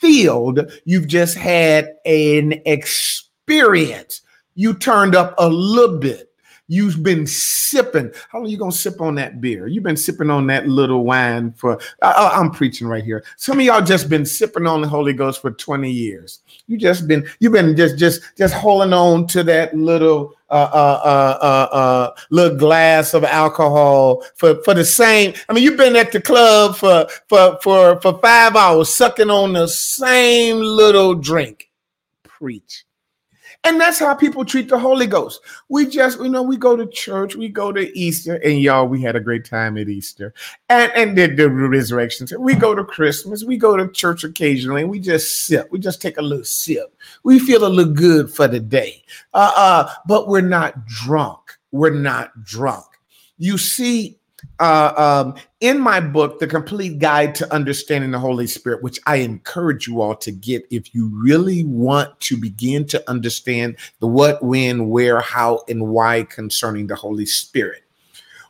filled. 0.00 0.68
You've 0.84 1.06
just 1.06 1.36
had 1.36 1.94
an 2.04 2.60
experience. 2.66 4.20
You 4.56 4.74
turned 4.74 5.14
up 5.14 5.36
a 5.38 5.48
little 5.48 5.98
bit. 6.00 6.29
You've 6.70 7.02
been 7.02 7.26
sipping. 7.26 8.12
How 8.28 8.38
long 8.38 8.48
you 8.48 8.56
gonna 8.56 8.70
sip 8.70 9.00
on 9.00 9.16
that 9.16 9.40
beer? 9.40 9.66
You've 9.66 9.82
been 9.82 9.96
sipping 9.96 10.30
on 10.30 10.46
that 10.46 10.68
little 10.68 11.04
wine 11.04 11.50
for. 11.54 11.80
I, 12.00 12.30
I'm 12.32 12.52
preaching 12.52 12.86
right 12.86 13.02
here. 13.02 13.24
Some 13.36 13.58
of 13.58 13.64
y'all 13.64 13.82
just 13.82 14.08
been 14.08 14.24
sipping 14.24 14.68
on 14.68 14.80
the 14.80 14.86
Holy 14.86 15.12
Ghost 15.12 15.42
for 15.42 15.50
20 15.50 15.90
years. 15.90 16.42
You 16.68 16.78
just 16.78 17.08
been. 17.08 17.26
You've 17.40 17.54
been 17.54 17.74
just 17.74 17.98
just 17.98 18.22
just 18.38 18.54
holding 18.54 18.92
on 18.92 19.26
to 19.28 19.42
that 19.42 19.76
little 19.76 20.32
uh, 20.48 20.70
uh, 20.72 21.00
uh, 21.04 21.38
uh, 21.44 21.76
uh, 21.76 22.14
little 22.30 22.56
glass 22.56 23.14
of 23.14 23.24
alcohol 23.24 24.24
for 24.36 24.62
for 24.62 24.72
the 24.72 24.84
same. 24.84 25.34
I 25.48 25.54
mean, 25.54 25.64
you've 25.64 25.76
been 25.76 25.96
at 25.96 26.12
the 26.12 26.20
club 26.20 26.76
for 26.76 27.08
for 27.28 27.58
for 27.64 28.00
for 28.00 28.16
five 28.20 28.54
hours, 28.54 28.94
sucking 28.94 29.28
on 29.28 29.54
the 29.54 29.66
same 29.66 30.60
little 30.60 31.16
drink. 31.16 31.68
Preach. 32.22 32.84
And 33.62 33.78
that's 33.78 33.98
how 33.98 34.14
people 34.14 34.44
treat 34.44 34.70
the 34.70 34.78
Holy 34.78 35.06
Ghost. 35.06 35.42
We 35.68 35.86
just, 35.86 36.18
you 36.18 36.30
know, 36.30 36.42
we 36.42 36.56
go 36.56 36.76
to 36.76 36.86
church, 36.86 37.36
we 37.36 37.48
go 37.48 37.72
to 37.72 37.96
Easter, 37.96 38.36
and 38.36 38.58
y'all, 38.60 38.86
we 38.86 39.02
had 39.02 39.16
a 39.16 39.20
great 39.20 39.44
time 39.44 39.76
at 39.76 39.88
Easter 39.88 40.32
and, 40.70 40.90
and 40.94 41.14
did 41.14 41.36
the 41.36 41.50
resurrection. 41.50 42.26
We 42.38 42.54
go 42.54 42.74
to 42.74 42.84
Christmas, 42.84 43.44
we 43.44 43.58
go 43.58 43.76
to 43.76 43.90
church 43.92 44.24
occasionally, 44.24 44.82
and 44.82 44.90
we 44.90 44.98
just 44.98 45.44
sip. 45.44 45.70
We 45.70 45.78
just 45.78 46.00
take 46.00 46.16
a 46.16 46.22
little 46.22 46.44
sip. 46.44 46.96
We 47.22 47.38
feel 47.38 47.66
a 47.66 47.68
little 47.68 47.92
good 47.92 48.32
for 48.32 48.48
the 48.48 48.60
day. 48.60 49.04
Uh, 49.34 49.52
uh, 49.54 49.92
but 50.06 50.28
we're 50.28 50.40
not 50.40 50.86
drunk. 50.86 51.58
We're 51.70 51.90
not 51.90 52.42
drunk. 52.42 52.86
You 53.36 53.58
see, 53.58 54.19
uh, 54.58 54.92
um, 55.26 55.34
in 55.60 55.80
my 55.80 56.00
book, 56.00 56.38
The 56.38 56.46
Complete 56.46 56.98
Guide 56.98 57.34
to 57.36 57.52
Understanding 57.52 58.10
the 58.10 58.18
Holy 58.18 58.46
Spirit, 58.46 58.82
which 58.82 58.98
I 59.06 59.16
encourage 59.16 59.86
you 59.86 60.00
all 60.00 60.16
to 60.16 60.32
get 60.32 60.66
if 60.70 60.94
you 60.94 61.10
really 61.14 61.64
want 61.64 62.18
to 62.20 62.36
begin 62.36 62.86
to 62.88 63.10
understand 63.10 63.76
the 64.00 64.06
what, 64.06 64.42
when, 64.42 64.88
where, 64.88 65.20
how, 65.20 65.64
and 65.68 65.88
why 65.88 66.24
concerning 66.24 66.86
the 66.86 66.96
Holy 66.96 67.26
Spirit. 67.26 67.82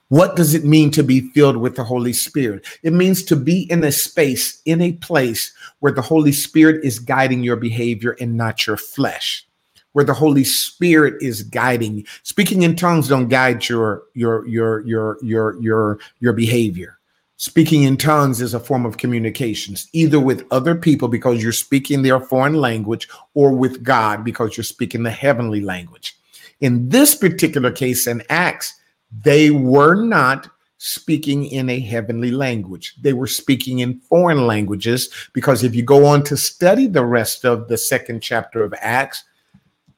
What 0.08 0.34
does 0.34 0.54
it 0.54 0.64
mean 0.64 0.90
to 0.92 1.04
be 1.04 1.30
filled 1.30 1.56
with 1.56 1.76
the 1.76 1.84
Holy 1.84 2.12
Spirit? 2.12 2.66
It 2.82 2.92
means 2.92 3.22
to 3.24 3.36
be 3.36 3.70
in 3.70 3.84
a 3.84 3.92
space, 3.92 4.60
in 4.64 4.80
a 4.80 4.92
place 4.92 5.52
where 5.78 5.92
the 5.92 6.02
Holy 6.02 6.32
Spirit 6.32 6.84
is 6.84 6.98
guiding 6.98 7.44
your 7.44 7.54
behavior 7.54 8.16
and 8.20 8.36
not 8.36 8.66
your 8.66 8.76
flesh 8.76 9.46
where 9.92 10.04
the 10.04 10.14
Holy 10.14 10.44
Spirit 10.44 11.20
is 11.22 11.42
guiding. 11.42 12.06
Speaking 12.22 12.62
in 12.62 12.76
tongues 12.76 13.08
don't 13.08 13.28
guide 13.28 13.68
your 13.68 14.02
your 14.14 14.46
your 14.46 14.80
your 14.86 15.18
your 15.22 15.60
your 15.60 15.98
your 16.20 16.32
behavior. 16.32 16.98
Speaking 17.36 17.84
in 17.84 17.96
tongues 17.96 18.42
is 18.42 18.52
a 18.52 18.60
form 18.60 18.84
of 18.84 18.98
communications, 18.98 19.88
either 19.94 20.20
with 20.20 20.46
other 20.50 20.74
people 20.74 21.08
because 21.08 21.42
you're 21.42 21.52
speaking 21.52 22.02
their 22.02 22.20
foreign 22.20 22.54
language, 22.54 23.08
or 23.32 23.52
with 23.52 23.82
God 23.82 24.24
because 24.24 24.58
you're 24.58 24.64
speaking 24.64 25.04
the 25.04 25.10
heavenly 25.10 25.62
language. 25.62 26.18
In 26.60 26.90
this 26.90 27.14
particular 27.14 27.70
case 27.70 28.06
in 28.06 28.22
Acts, 28.28 28.74
they 29.22 29.50
were 29.50 29.94
not 29.94 30.50
speaking 30.76 31.46
in 31.46 31.70
a 31.70 31.80
heavenly 31.80 32.30
language. 32.30 32.94
They 33.00 33.12
were 33.12 33.26
speaking 33.26 33.80
in 33.80 34.00
foreign 34.00 34.46
languages 34.46 35.10
because 35.32 35.62
if 35.62 35.74
you 35.74 35.82
go 35.82 36.04
on 36.04 36.22
to 36.24 36.36
study 36.36 36.86
the 36.86 37.04
rest 37.04 37.44
of 37.44 37.68
the 37.68 37.78
second 37.78 38.20
chapter 38.20 38.62
of 38.62 38.74
Acts, 38.80 39.24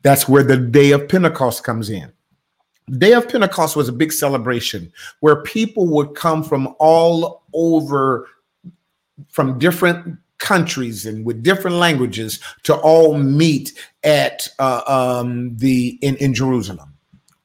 that's 0.02 0.28
where 0.28 0.42
the 0.42 0.56
day 0.56 0.90
of 0.92 1.08
Pentecost 1.08 1.64
comes 1.64 1.90
in. 1.90 2.12
day 2.98 3.12
of 3.12 3.28
Pentecost 3.28 3.76
was 3.76 3.88
a 3.88 3.92
big 3.92 4.12
celebration 4.12 4.92
where 5.20 5.42
people 5.42 5.86
would 5.88 6.14
come 6.14 6.42
from 6.42 6.74
all 6.78 7.42
over, 7.52 8.28
from 9.28 9.58
different 9.58 10.18
countries 10.38 11.06
and 11.06 11.24
with 11.24 11.42
different 11.42 11.76
languages 11.76 12.40
to 12.64 12.74
all 12.74 13.16
meet 13.16 13.72
at 14.02 14.48
uh, 14.58 14.82
um, 14.86 15.56
the 15.56 15.98
in, 16.02 16.16
in 16.16 16.34
Jerusalem 16.34 16.92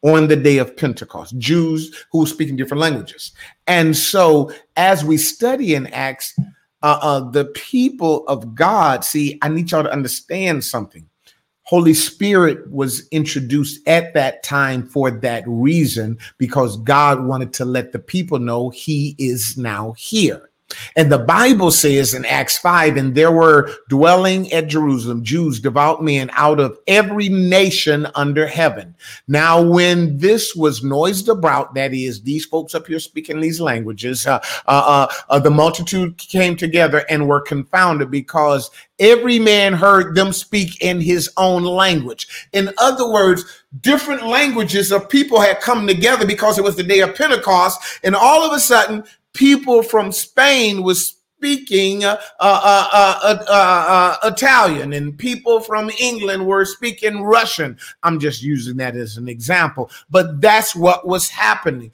on 0.01 0.27
the 0.27 0.35
day 0.35 0.57
of 0.57 0.75
Pentecost. 0.75 1.37
Jews 1.37 2.05
who 2.11 2.19
were 2.19 2.25
speaking 2.25 2.55
different 2.55 2.81
languages, 2.81 3.31
and 3.67 3.95
so 3.95 4.51
as 4.75 5.05
we 5.05 5.17
study 5.17 5.75
in 5.75 5.85
Acts, 5.87 6.33
uh, 6.81 6.99
uh, 7.01 7.29
the 7.31 7.45
people 7.45 8.27
of 8.27 8.55
God. 8.55 9.03
See, 9.03 9.37
I 9.41 9.49
need 9.49 9.71
y'all 9.71 9.83
to 9.83 9.91
understand 9.91 10.63
something 10.63 11.07
Holy 11.67 11.93
Spirit 11.93 12.71
was 12.71 13.05
introduced 13.09 13.85
at 13.89 14.13
that 14.13 14.41
time 14.41 14.87
for 14.87 15.11
that 15.11 15.43
reason 15.45 16.17
because 16.37 16.77
God 16.77 17.25
wanted 17.25 17.51
to 17.55 17.65
let 17.65 17.91
the 17.91 17.99
people 17.99 18.39
know 18.39 18.69
he 18.69 19.15
is 19.19 19.57
now 19.57 19.91
here. 19.97 20.49
And 20.95 21.11
the 21.11 21.19
Bible 21.19 21.71
says 21.71 22.13
in 22.13 22.25
Acts 22.25 22.57
5 22.57 22.97
and 22.97 23.15
there 23.15 23.31
were 23.31 23.71
dwelling 23.87 24.51
at 24.51 24.67
Jerusalem 24.67 25.23
Jews, 25.23 25.59
devout 25.59 26.03
men 26.03 26.29
out 26.33 26.59
of 26.59 26.77
every 26.87 27.29
nation 27.29 28.07
under 28.15 28.45
heaven. 28.45 28.93
Now, 29.27 29.61
when 29.61 30.17
this 30.17 30.55
was 30.55 30.83
noised 30.83 31.29
about, 31.29 31.73
that 31.75 31.93
is, 31.93 32.21
these 32.21 32.45
folks 32.45 32.75
up 32.75 32.87
here 32.87 32.99
speaking 32.99 33.39
these 33.39 33.61
languages, 33.61 34.27
uh, 34.27 34.39
uh, 34.67 35.07
uh, 35.07 35.13
uh 35.29 35.39
the 35.39 35.51
multitude 35.51 36.17
came 36.17 36.55
together 36.57 37.05
and 37.09 37.27
were 37.27 37.41
confounded 37.41 38.11
because 38.11 38.69
every 38.99 39.39
man 39.39 39.73
heard 39.73 40.15
them 40.15 40.33
speak 40.33 40.81
in 40.81 40.99
his 40.99 41.29
own 41.37 41.63
language. 41.63 42.47
In 42.51 42.73
other 42.77 43.09
words, 43.09 43.45
different 43.81 44.25
languages 44.25 44.91
of 44.91 45.09
people 45.09 45.39
had 45.39 45.61
come 45.61 45.87
together 45.87 46.25
because 46.25 46.57
it 46.57 46.63
was 46.63 46.75
the 46.75 46.83
day 46.83 47.01
of 47.01 47.15
Pentecost. 47.15 47.79
And 48.03 48.15
all 48.15 48.43
of 48.43 48.53
a 48.53 48.59
sudden, 48.59 49.03
people 49.37 49.83
from 49.83 50.11
Spain 50.11 50.83
was 50.83 51.13
speaking 51.37 52.03
uh 52.03 52.17
uh, 52.39 52.89
uh, 52.91 53.19
uh, 53.23 53.45
uh, 53.47 54.17
Italian 54.27 54.91
and 54.91 55.15
people 55.19 55.59
from 55.59 55.91
England 55.99 56.47
were 56.47 56.65
speaking 56.65 57.21
Russian. 57.21 57.77
I'm 58.01 58.19
just 58.19 58.41
using 58.41 58.77
that 58.77 58.95
as 58.95 59.17
an 59.17 59.27
example, 59.29 59.91
but 60.09 60.41
that's 60.41 60.75
what 60.75 61.07
was 61.07 61.29
happening. 61.29 61.91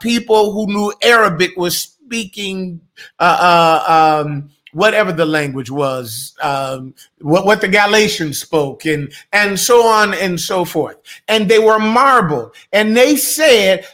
people 0.00 0.52
who 0.52 0.66
knew 0.68 0.92
Arabic 1.02 1.54
was 1.56 1.82
speaking 1.82 2.80
um, 3.18 4.50
whatever 4.72 5.12
the 5.12 5.26
language 5.26 5.70
was, 5.70 6.34
um, 6.42 6.94
what, 7.20 7.44
what 7.44 7.60
the 7.60 7.68
Galatians 7.68 8.40
spoke, 8.40 8.84
and 8.84 9.12
and 9.32 9.58
so 9.58 9.86
on 9.86 10.14
and 10.14 10.40
so 10.40 10.64
forth. 10.64 10.96
And 11.28 11.48
they 11.48 11.58
were 11.58 11.78
marbled, 11.78 12.54
and 12.72 12.96
they 12.96 13.16
said, 13.16 13.86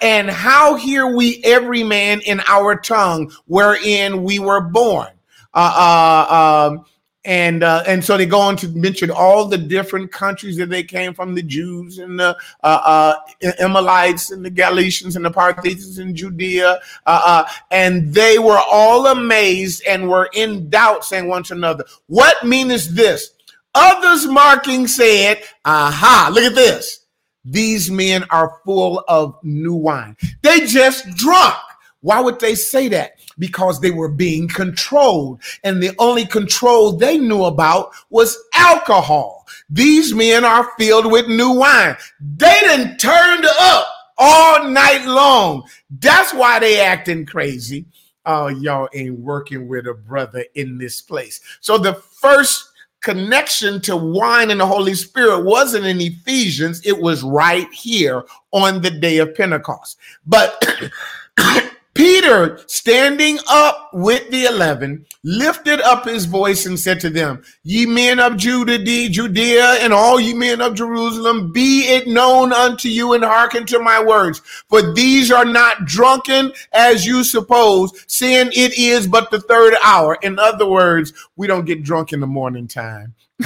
"And 0.00 0.30
how 0.30 0.74
hear 0.74 1.14
we 1.14 1.42
every 1.44 1.82
man 1.82 2.20
in 2.20 2.40
our 2.46 2.76
tongue 2.76 3.32
wherein 3.46 4.24
we 4.24 4.38
were 4.38 4.60
born?" 4.60 5.08
Uh, 5.54 6.26
uh, 6.28 6.70
um, 6.70 6.84
and 7.24 7.62
uh, 7.62 7.82
and 7.86 8.04
so 8.04 8.16
they 8.16 8.26
go 8.26 8.38
on 8.38 8.56
to 8.56 8.68
mention 8.68 9.10
all 9.10 9.46
the 9.46 9.56
different 9.56 10.12
countries 10.12 10.56
that 10.56 10.68
they 10.68 10.82
came 10.82 11.14
from 11.14 11.34
the 11.34 11.42
Jews 11.42 11.98
and 11.98 12.18
the 12.18 12.36
uh, 12.62 13.16
uh, 13.42 13.52
Amalekites 13.60 14.30
and 14.30 14.44
the 14.44 14.50
Galatians 14.50 15.16
and 15.16 15.24
the 15.24 15.30
Parthians 15.30 15.98
in 15.98 16.14
Judea 16.14 16.80
uh, 17.06 17.22
uh, 17.24 17.48
and 17.70 18.12
they 18.12 18.38
were 18.38 18.60
all 18.70 19.06
amazed 19.06 19.82
and 19.86 20.08
were 20.08 20.28
in 20.34 20.68
doubt 20.68 21.04
saying 21.04 21.28
one 21.28 21.42
to 21.44 21.54
another 21.54 21.84
what 22.06 22.44
meaneth 22.44 22.88
this? 22.90 23.30
Others 23.74 24.26
marking 24.26 24.86
said 24.86 25.42
aha 25.64 26.30
look 26.32 26.44
at 26.44 26.54
this. 26.54 27.00
These 27.46 27.90
men 27.90 28.24
are 28.30 28.58
full 28.64 29.04
of 29.06 29.36
new 29.42 29.74
wine. 29.74 30.16
They 30.42 30.66
just 30.66 31.06
drunk. 31.16 31.56
Why 32.00 32.20
would 32.20 32.40
they 32.40 32.54
say 32.54 32.88
that 32.88 33.18
because 33.38 33.80
they 33.80 33.90
were 33.90 34.08
being 34.08 34.48
controlled. 34.48 35.42
And 35.62 35.82
the 35.82 35.94
only 35.98 36.26
control 36.26 36.92
they 36.92 37.18
knew 37.18 37.44
about 37.44 37.92
was 38.10 38.38
alcohol. 38.54 39.46
These 39.68 40.14
men 40.14 40.44
are 40.44 40.70
filled 40.78 41.10
with 41.10 41.28
new 41.28 41.52
wine. 41.52 41.96
They 42.20 42.56
didn't 42.60 42.98
turn 42.98 43.44
up 43.60 43.86
all 44.18 44.68
night 44.68 45.04
long. 45.06 45.64
That's 45.90 46.32
why 46.32 46.58
they 46.58 46.80
acting 46.80 47.26
crazy. 47.26 47.86
Oh, 48.26 48.48
y'all 48.48 48.88
ain't 48.94 49.18
working 49.18 49.68
with 49.68 49.86
a 49.86 49.94
brother 49.94 50.44
in 50.54 50.78
this 50.78 51.02
place. 51.02 51.40
So 51.60 51.76
the 51.76 51.94
first 51.94 52.70
connection 53.02 53.82
to 53.82 53.96
wine 53.96 54.50
and 54.50 54.60
the 54.60 54.66
Holy 54.66 54.94
Spirit 54.94 55.44
wasn't 55.44 55.84
in 55.84 56.00
Ephesians, 56.00 56.80
it 56.86 56.98
was 56.98 57.22
right 57.22 57.70
here 57.70 58.24
on 58.52 58.80
the 58.80 58.90
day 58.90 59.18
of 59.18 59.34
Pentecost. 59.34 59.98
But 60.26 60.64
Peter, 61.94 62.58
standing 62.66 63.38
up 63.48 63.90
with 63.92 64.28
the 64.30 64.46
eleven, 64.46 65.06
lifted 65.22 65.80
up 65.82 66.04
his 66.04 66.24
voice 66.24 66.66
and 66.66 66.78
said 66.78 66.98
to 66.98 67.08
them, 67.08 67.40
Ye 67.62 67.86
men 67.86 68.18
of 68.18 68.36
Judea, 68.36 69.08
Judea, 69.08 69.76
and 69.80 69.92
all 69.92 70.18
ye 70.18 70.34
men 70.34 70.60
of 70.60 70.74
Jerusalem, 70.74 71.52
be 71.52 71.82
it 71.82 72.08
known 72.08 72.52
unto 72.52 72.88
you 72.88 73.12
and 73.12 73.22
hearken 73.22 73.64
to 73.66 73.78
my 73.78 74.02
words. 74.02 74.40
For 74.68 74.92
these 74.92 75.30
are 75.30 75.44
not 75.44 75.84
drunken 75.84 76.52
as 76.72 77.06
you 77.06 77.22
suppose, 77.22 77.92
seeing 78.08 78.48
it 78.48 78.76
is 78.76 79.06
but 79.06 79.30
the 79.30 79.40
third 79.40 79.74
hour. 79.84 80.18
In 80.22 80.38
other 80.40 80.68
words, 80.68 81.12
we 81.36 81.46
don't 81.46 81.64
get 81.64 81.84
drunk 81.84 82.12
in 82.12 82.18
the 82.18 82.26
morning 82.26 82.66
time. 82.66 83.14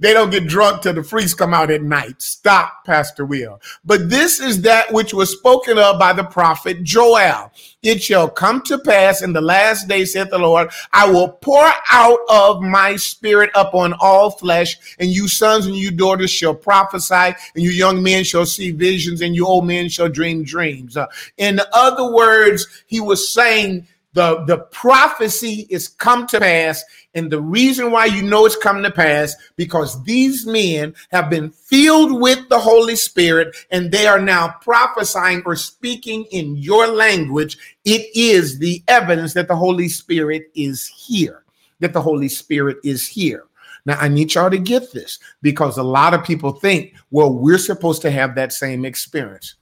they 0.00 0.14
don't 0.14 0.30
get 0.30 0.46
drunk 0.46 0.80
till 0.80 0.94
the 0.94 1.02
freaks 1.02 1.34
come 1.34 1.52
out 1.52 1.70
at 1.70 1.82
night. 1.82 2.22
Stop, 2.22 2.86
Pastor 2.86 3.26
Will. 3.26 3.60
But 3.84 4.08
this 4.08 4.40
is 4.40 4.62
that 4.62 4.90
which 4.92 5.12
was 5.12 5.30
spoken 5.30 5.78
of 5.78 5.98
by 5.98 6.14
the 6.14 6.24
prophet 6.24 6.82
Joel. 6.82 7.52
It 7.82 8.02
shall 8.02 8.30
come 8.30 8.62
to 8.62 8.78
pass 8.78 9.20
in 9.20 9.34
the 9.34 9.42
last 9.42 9.88
day, 9.88 10.06
saith 10.06 10.30
the 10.30 10.38
Lord, 10.38 10.70
I 10.92 11.10
will 11.10 11.28
pour 11.28 11.70
out 11.90 12.18
of 12.30 12.62
my 12.62 12.96
spirit 12.96 13.50
upon 13.54 13.94
all 14.00 14.30
flesh, 14.30 14.96
and 14.98 15.10
you 15.10 15.28
sons 15.28 15.66
and 15.66 15.76
you 15.76 15.90
daughters 15.90 16.30
shall 16.30 16.54
prophesy, 16.54 17.14
and 17.14 17.36
you 17.54 17.70
young 17.70 18.02
men 18.02 18.24
shall 18.24 18.46
see 18.46 18.70
visions, 18.70 19.20
and 19.20 19.34
you 19.34 19.46
old 19.46 19.66
men 19.66 19.90
shall 19.90 20.08
dream 20.08 20.44
dreams. 20.44 20.96
Uh, 20.96 21.06
in 21.36 21.60
other 21.74 22.10
words, 22.10 22.84
he 22.86 23.00
was 23.00 23.32
saying 23.32 23.86
the, 24.12 24.44
the 24.46 24.58
prophecy 24.72 25.66
is 25.70 25.88
come 25.88 26.26
to 26.28 26.40
pass 26.40 26.82
and 27.14 27.30
the 27.30 27.40
reason 27.40 27.90
why 27.90 28.04
you 28.06 28.22
know 28.22 28.46
it's 28.46 28.56
coming 28.56 28.82
to 28.84 28.90
pass, 28.90 29.34
because 29.56 30.02
these 30.04 30.46
men 30.46 30.94
have 31.10 31.28
been 31.28 31.50
filled 31.50 32.20
with 32.20 32.48
the 32.48 32.58
Holy 32.58 32.96
Spirit 32.96 33.56
and 33.70 33.90
they 33.90 34.06
are 34.06 34.20
now 34.20 34.54
prophesying 34.60 35.42
or 35.44 35.56
speaking 35.56 36.24
in 36.30 36.56
your 36.56 36.86
language. 36.86 37.58
It 37.84 38.06
is 38.14 38.58
the 38.58 38.82
evidence 38.86 39.34
that 39.34 39.48
the 39.48 39.56
Holy 39.56 39.88
Spirit 39.88 40.44
is 40.54 40.86
here, 40.86 41.44
that 41.80 41.92
the 41.92 42.02
Holy 42.02 42.28
Spirit 42.28 42.78
is 42.84 43.08
here. 43.08 43.44
Now, 43.86 43.98
I 43.98 44.08
need 44.08 44.34
y'all 44.34 44.50
to 44.50 44.58
get 44.58 44.92
this 44.92 45.18
because 45.42 45.78
a 45.78 45.82
lot 45.82 46.14
of 46.14 46.22
people 46.22 46.52
think, 46.52 46.94
well, 47.10 47.32
we're 47.32 47.58
supposed 47.58 48.02
to 48.02 48.10
have 48.10 48.34
that 48.34 48.52
same 48.52 48.84
experience. 48.84 49.56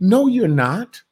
No, 0.00 0.26
you're 0.26 0.48
not. 0.48 1.02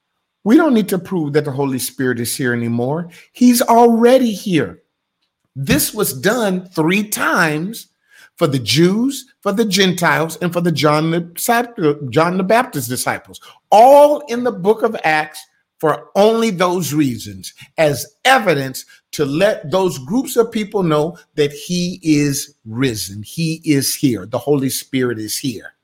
We 0.46 0.56
don't 0.56 0.74
need 0.74 0.88
to 0.90 0.98
prove 1.00 1.32
that 1.32 1.44
the 1.44 1.50
Holy 1.50 1.80
Spirit 1.80 2.20
is 2.20 2.36
here 2.36 2.52
anymore. 2.52 3.08
He's 3.32 3.60
already 3.60 4.30
here. 4.30 4.84
This 5.56 5.92
was 5.92 6.12
done 6.12 6.68
three 6.68 7.08
times 7.08 7.88
for 8.36 8.46
the 8.46 8.60
Jews, 8.60 9.26
for 9.40 9.50
the 9.50 9.64
Gentiles, 9.64 10.38
and 10.40 10.52
for 10.52 10.60
the 10.60 10.70
John 10.70 11.10
the, 11.10 11.28
uh, 11.48 12.10
John 12.10 12.36
the 12.36 12.44
Baptist 12.44 12.88
disciples, 12.88 13.40
all 13.72 14.20
in 14.28 14.44
the 14.44 14.52
book 14.52 14.84
of 14.84 14.96
Acts 15.02 15.44
for 15.80 16.10
only 16.14 16.50
those 16.50 16.94
reasons, 16.94 17.52
as 17.76 18.14
evidence 18.24 18.84
to 19.10 19.24
let 19.24 19.68
those 19.72 19.98
groups 19.98 20.36
of 20.36 20.52
people 20.52 20.84
know 20.84 21.18
that 21.34 21.50
he 21.50 21.98
is 22.04 22.54
risen. 22.64 23.20
He 23.24 23.60
is 23.64 23.96
here. 23.96 24.26
The 24.26 24.38
Holy 24.38 24.70
Spirit 24.70 25.18
is 25.18 25.36
here. 25.36 25.74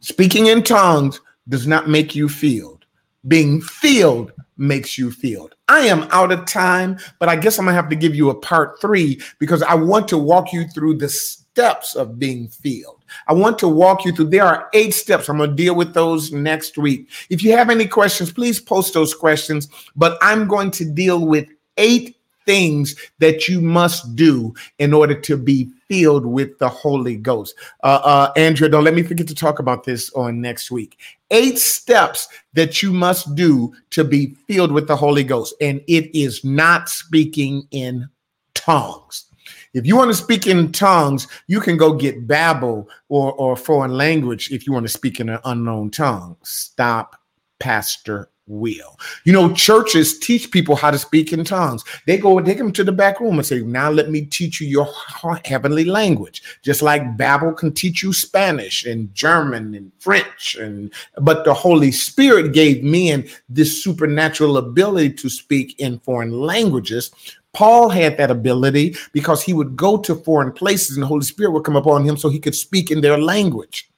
Speaking 0.00 0.46
in 0.46 0.62
tongues 0.62 1.20
does 1.50 1.66
not 1.66 1.90
make 1.90 2.14
you 2.14 2.30
filled. 2.30 2.79
Being 3.26 3.60
filled 3.60 4.32
makes 4.56 4.98
you 4.98 5.10
feel. 5.10 5.50
I 5.68 5.80
am 5.80 6.06
out 6.10 6.32
of 6.32 6.46
time, 6.46 6.98
but 7.18 7.28
I 7.28 7.36
guess 7.36 7.58
I'm 7.58 7.64
gonna 7.64 7.74
have 7.74 7.88
to 7.88 7.96
give 7.96 8.14
you 8.14 8.30
a 8.30 8.34
part 8.34 8.80
three 8.80 9.20
because 9.38 9.62
I 9.62 9.74
want 9.74 10.08
to 10.08 10.18
walk 10.18 10.52
you 10.52 10.68
through 10.68 10.98
the 10.98 11.08
steps 11.08 11.94
of 11.94 12.18
being 12.18 12.48
filled. 12.48 13.04
I 13.26 13.32
want 13.32 13.58
to 13.60 13.68
walk 13.68 14.04
you 14.04 14.12
through. 14.12 14.26
There 14.30 14.44
are 14.44 14.68
eight 14.74 14.94
steps. 14.94 15.28
I'm 15.28 15.38
gonna 15.38 15.54
deal 15.54 15.74
with 15.74 15.94
those 15.94 16.32
next 16.32 16.78
week. 16.78 17.08
If 17.30 17.42
you 17.42 17.52
have 17.52 17.70
any 17.70 17.86
questions, 17.86 18.32
please 18.32 18.60
post 18.60 18.94
those 18.94 19.14
questions. 19.14 19.68
But 19.96 20.18
I'm 20.22 20.46
going 20.46 20.70
to 20.72 20.84
deal 20.84 21.26
with 21.26 21.48
eight 21.76 22.16
things 22.50 22.96
that 23.20 23.46
you 23.46 23.60
must 23.60 24.16
do 24.16 24.52
in 24.80 24.92
order 24.92 25.14
to 25.14 25.36
be 25.36 25.70
filled 25.88 26.26
with 26.26 26.58
the 26.58 26.68
Holy 26.68 27.14
Ghost. 27.14 27.54
Uh, 27.84 28.00
uh, 28.02 28.32
Andrea, 28.34 28.68
don't 28.68 28.82
let 28.82 28.92
me 28.94 29.04
forget 29.04 29.28
to 29.28 29.36
talk 29.36 29.60
about 29.60 29.84
this 29.84 30.12
on 30.14 30.40
next 30.40 30.68
week. 30.68 30.98
Eight 31.30 31.60
steps 31.60 32.26
that 32.54 32.82
you 32.82 32.92
must 32.92 33.36
do 33.36 33.72
to 33.90 34.02
be 34.02 34.34
filled 34.48 34.72
with 34.72 34.88
the 34.88 34.96
Holy 34.96 35.22
Ghost, 35.22 35.54
and 35.60 35.80
it 35.86 36.12
is 36.12 36.44
not 36.44 36.88
speaking 36.88 37.68
in 37.70 38.08
tongues. 38.54 39.26
If 39.72 39.86
you 39.86 39.96
want 39.96 40.10
to 40.10 40.16
speak 40.16 40.48
in 40.48 40.72
tongues, 40.72 41.28
you 41.46 41.60
can 41.60 41.76
go 41.76 41.92
get 41.92 42.26
Babbel 42.26 42.84
or, 43.08 43.32
or 43.34 43.54
foreign 43.54 43.92
language 43.92 44.50
if 44.50 44.66
you 44.66 44.72
want 44.72 44.86
to 44.86 44.92
speak 44.92 45.20
in 45.20 45.28
an 45.28 45.38
unknown 45.44 45.92
tongue. 45.92 46.36
Stop, 46.42 47.14
Pastor 47.60 48.28
will. 48.50 48.98
You 49.24 49.32
know, 49.32 49.54
churches 49.54 50.18
teach 50.18 50.50
people 50.50 50.74
how 50.76 50.90
to 50.90 50.98
speak 50.98 51.32
in 51.32 51.44
tongues. 51.44 51.84
They 52.06 52.18
go 52.18 52.38
take 52.40 52.58
them 52.58 52.72
to 52.72 52.84
the 52.84 52.92
back 52.92 53.20
room 53.20 53.38
and 53.38 53.46
say, 53.46 53.60
Now 53.60 53.90
let 53.90 54.10
me 54.10 54.22
teach 54.22 54.60
you 54.60 54.66
your 54.66 54.88
heavenly 55.44 55.84
language. 55.84 56.42
Just 56.62 56.82
like 56.82 57.16
Babbel 57.16 57.56
can 57.56 57.72
teach 57.72 58.02
you 58.02 58.12
Spanish 58.12 58.84
and 58.84 59.14
German 59.14 59.74
and 59.74 59.92
French. 60.00 60.56
And 60.56 60.92
but 61.20 61.44
the 61.44 61.54
Holy 61.54 61.92
Spirit 61.92 62.52
gave 62.52 62.82
men 62.82 63.28
this 63.48 63.82
supernatural 63.82 64.58
ability 64.58 65.12
to 65.14 65.30
speak 65.30 65.78
in 65.78 66.00
foreign 66.00 66.32
languages. 66.32 67.10
Paul 67.52 67.88
had 67.88 68.16
that 68.18 68.30
ability 68.30 68.96
because 69.12 69.42
he 69.42 69.52
would 69.52 69.76
go 69.76 69.98
to 69.98 70.14
foreign 70.14 70.52
places 70.52 70.96
and 70.96 71.02
the 71.02 71.08
Holy 71.08 71.24
Spirit 71.24 71.50
would 71.50 71.64
come 71.64 71.76
upon 71.76 72.04
him 72.04 72.16
so 72.16 72.28
he 72.28 72.38
could 72.38 72.54
speak 72.54 72.90
in 72.90 73.00
their 73.00 73.18
language. 73.18 73.89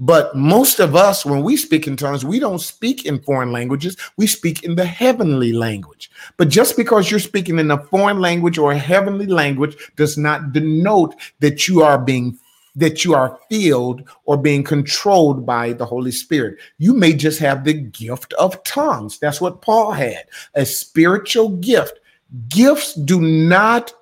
But 0.00 0.36
most 0.36 0.78
of 0.78 0.94
us, 0.94 1.26
when 1.26 1.42
we 1.42 1.56
speak 1.56 1.88
in 1.88 1.96
tongues, 1.96 2.24
we 2.24 2.38
don't 2.38 2.60
speak 2.60 3.04
in 3.04 3.20
foreign 3.20 3.50
languages. 3.50 3.96
We 4.16 4.28
speak 4.28 4.62
in 4.62 4.76
the 4.76 4.84
heavenly 4.84 5.52
language. 5.52 6.08
But 6.36 6.50
just 6.50 6.76
because 6.76 7.10
you're 7.10 7.18
speaking 7.18 7.58
in 7.58 7.72
a 7.72 7.82
foreign 7.84 8.20
language 8.20 8.58
or 8.58 8.70
a 8.70 8.78
heavenly 8.78 9.26
language 9.26 9.76
does 9.96 10.16
not 10.16 10.52
denote 10.52 11.16
that 11.40 11.66
you 11.66 11.82
are 11.82 11.98
being 11.98 12.38
that 12.76 13.04
you 13.04 13.12
are 13.12 13.36
filled 13.50 14.08
or 14.24 14.36
being 14.36 14.62
controlled 14.62 15.44
by 15.44 15.72
the 15.72 15.84
Holy 15.84 16.12
Spirit. 16.12 16.58
You 16.76 16.94
may 16.94 17.12
just 17.12 17.40
have 17.40 17.64
the 17.64 17.72
gift 17.72 18.34
of 18.34 18.62
tongues. 18.62 19.18
That's 19.18 19.40
what 19.40 19.62
Paul 19.62 19.90
had, 19.90 20.26
a 20.54 20.64
spiritual 20.64 21.48
gift. 21.56 21.98
Gifts 22.48 22.94
do 22.94 23.20
not 23.20 23.92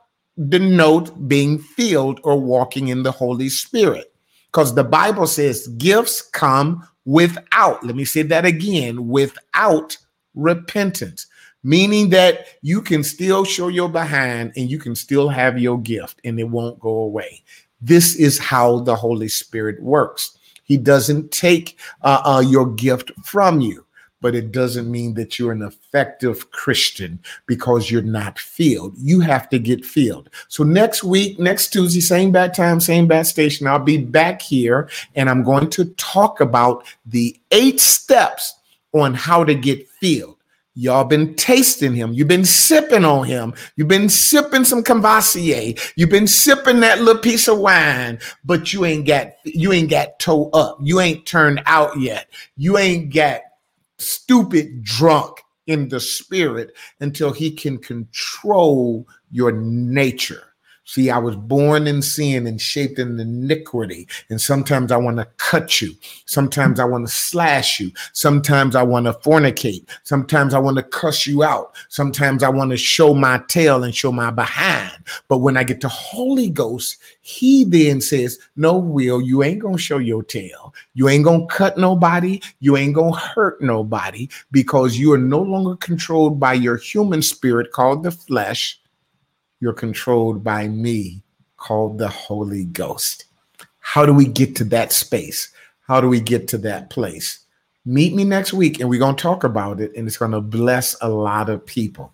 denote 0.51 1.27
being 1.27 1.59
filled 1.59 2.21
or 2.23 2.39
walking 2.39 2.89
in 2.89 3.03
the 3.03 3.13
Holy 3.13 3.49
Spirit 3.49 4.13
because 4.57 4.75
the 4.75 4.83
Bible 4.83 5.27
says 5.27 5.69
gifts 5.77 6.23
come 6.23 6.83
without, 7.05 7.85
let 7.85 7.95
me 7.95 8.07
say 8.07 8.23
that 8.23 8.47
again, 8.47 9.07
without 9.07 9.99
repentance, 10.35 11.27
meaning 11.63 12.09
that 12.09 12.47
you 12.63 12.81
can 12.81 13.05
still 13.05 13.45
show 13.45 13.69
your 13.69 13.91
behind 13.91 14.55
and 14.57 14.71
you 14.71 14.79
can 14.79 14.95
still 14.95 15.29
have 15.29 15.59
your 15.59 15.79
gift 15.79 16.23
and 16.25 16.41
it 16.41 16.45
won't 16.45 16.81
go 16.81 16.89
away. 16.89 17.43
This 17.83 18.17
is 18.17 18.39
how 18.39 18.79
the 18.79 18.97
Holy 18.97 19.29
Spirit 19.29 19.83
works. 19.83 20.39
He 20.65 20.79
doesn't 20.79 21.33
take 21.33 21.79
uh, 22.01 22.23
uh, 22.25 22.41
your 22.41 22.73
gift 22.77 23.13
from 23.27 23.61
you 23.61 23.86
but 24.21 24.35
it 24.35 24.53
doesn't 24.53 24.91
mean 24.91 25.15
that 25.15 25.39
you're 25.39 25.53
an 25.53 25.63
effective 25.63 26.51
Christian 26.51 27.21
because 27.47 27.91
you're 27.91 28.03
not 28.03 28.39
filled. 28.39 28.95
You 28.99 29.21
have 29.21 29.49
to 29.51 29.59
get 29.59 29.85
filled. 29.85 30.31
So 30.49 30.65
next 30.65 31.05
week, 31.05 31.39
next 31.39 31.71
Tuesday, 31.71 32.01
same 32.01 32.33
bad 32.33 32.55
time, 32.55 32.81
same 32.81 33.07
bad 33.07 33.27
station, 33.27 33.67
I'll 33.67 33.79
be 33.79 33.99
back 33.99 34.41
here 34.41 34.89
and 35.15 35.29
I'm 35.29 35.43
going 35.43 35.71
to 35.71 35.87
talk 35.97 36.41
about 36.41 36.85
the 37.05 37.39
eight 37.51 37.81
steps 37.81 38.55
on 38.93 39.15
how 39.15 39.45
to 39.45 39.55
get 39.55 39.87
filled. 40.01 40.37
Y'all 40.79 41.05
been 41.05 41.35
tasting 41.37 41.95
him. 41.95 42.13
You've 42.13 42.29
been 42.29 42.45
sipping 42.45 43.05
on 43.05 43.25
him. 43.25 43.55
You've 43.77 43.89
been 43.89 44.11
sipping 44.11 44.63
some 44.63 44.83
Courvoisier. 44.83 45.75
You've 45.97 46.11
been 46.11 46.27
sipping 46.27 46.81
that 46.81 47.01
little 47.01 47.23
piece 47.23 47.49
of 47.49 47.59
wine, 47.59 48.19
but 48.45 48.75
you 48.75 48.85
ain't 48.85 49.07
got 49.07 49.29
you 49.45 49.73
ain't 49.73 49.89
got 49.89 50.19
toe 50.19 50.51
up. 50.51 50.77
You 50.83 51.01
ain't 51.01 51.25
turned 51.25 51.63
out 51.65 51.99
yet. 51.99 52.29
You 52.59 52.77
ain't 52.77 53.13
got 53.15 53.41
stupid 53.99 54.83
drunk 54.83 55.39
in 55.67 55.89
the 55.89 56.01
spirit 56.01 56.77
until 57.01 57.33
he 57.33 57.51
can 57.51 57.79
control 57.79 59.07
your 59.31 59.53
nature. 59.53 60.55
See, 60.89 61.11
I 61.11 61.19
was 61.19 61.35
born 61.35 61.89
in 61.89 62.01
sin 62.01 62.47
and 62.47 62.61
shaped 62.61 63.01
in 63.01 63.19
iniquity. 63.19 64.07
And 64.31 64.41
sometimes 64.41 64.93
I 64.93 64.97
want 64.97 65.17
to 65.17 65.25
cut 65.37 65.83
you. 65.83 65.93
Sometimes 66.27 66.79
I 66.79 66.85
want 66.85 67.09
to 67.09 67.13
slash 67.13 67.81
you. 67.81 67.91
Sometimes 68.13 68.77
I 68.77 68.85
want 68.85 69.07
to 69.07 69.13
fornicate. 69.15 69.89
Sometimes 70.05 70.55
I 70.55 70.61
want 70.61 70.77
to 70.77 70.85
cuss 70.85 71.27
you 71.27 71.43
out. 71.43 71.75
Sometimes 71.89 72.45
I 72.45 72.49
want 72.51 72.71
to 72.71 72.77
show 72.77 73.15
my 73.15 73.43
tail 73.49 73.83
and 73.83 73.93
show 73.93 74.13
my 74.13 74.31
behind. 74.31 74.93
But 75.27 75.39
when 75.39 75.57
I 75.57 75.65
get 75.65 75.81
to 75.81 75.89
Holy 75.89 76.51
Ghost, 76.51 76.99
he 77.21 77.65
then 77.65 78.01
says, 78.01 78.39
No, 78.55 78.79
Will, 78.79 79.21
you 79.21 79.43
ain't 79.43 79.63
going 79.63 79.77
to 79.77 79.83
show 79.83 79.99
your 79.99 80.23
tail. 80.23 80.73
You 80.95 81.09
ain't 81.09 81.25
going 81.25 81.49
to 81.49 81.55
cut 81.55 81.77
nobody. 81.77 82.41
You 82.61 82.77
ain't 82.77 82.95
going 82.95 83.13
to 83.13 83.19
hurt 83.19 83.61
nobody 83.61 84.29
because 84.53 84.97
you 84.97 85.13
are 85.13 85.19
no 85.19 85.41
longer 85.41 85.75
controlled 85.75 86.39
by 86.39 86.53
your 86.53 86.77
human 86.77 87.23
spirit 87.23 87.73
called 87.73 88.05
the 88.05 88.13
flesh 88.13 88.81
you're 89.61 89.73
controlled 89.73 90.45
by 90.45 90.69
me 90.69 91.23
called 91.57 91.99
the 91.99 92.09
Holy 92.09 92.65
Ghost. 92.65 93.25
How 93.81 94.05
do 94.05 94.13
we 94.13 94.27
get 94.27 94.57
to 94.57 94.65
that 94.65 94.93
space? 94.93 95.53
How 95.87 96.01
do 96.01 96.09
we 96.09 96.21
get 96.21 96.49
to 96.49 96.59
that 96.59 96.91
place? 96.91 97.41
Meet 97.85 98.15
me 98.15 98.25
next 98.25 98.53
week 98.53 98.81
and 98.81 98.89
we're 98.89 98.99
going 98.99 99.17
to 99.17 99.23
talk 99.23 99.45
about 99.45 99.81
it 99.81 99.95
and 99.97 100.07
it's 100.07 100.17
going 100.17 100.33
to 100.33 100.41
bless 100.41 100.97
a 101.01 101.09
lot 101.09 101.49
of 101.49 101.65
people. 101.65 102.13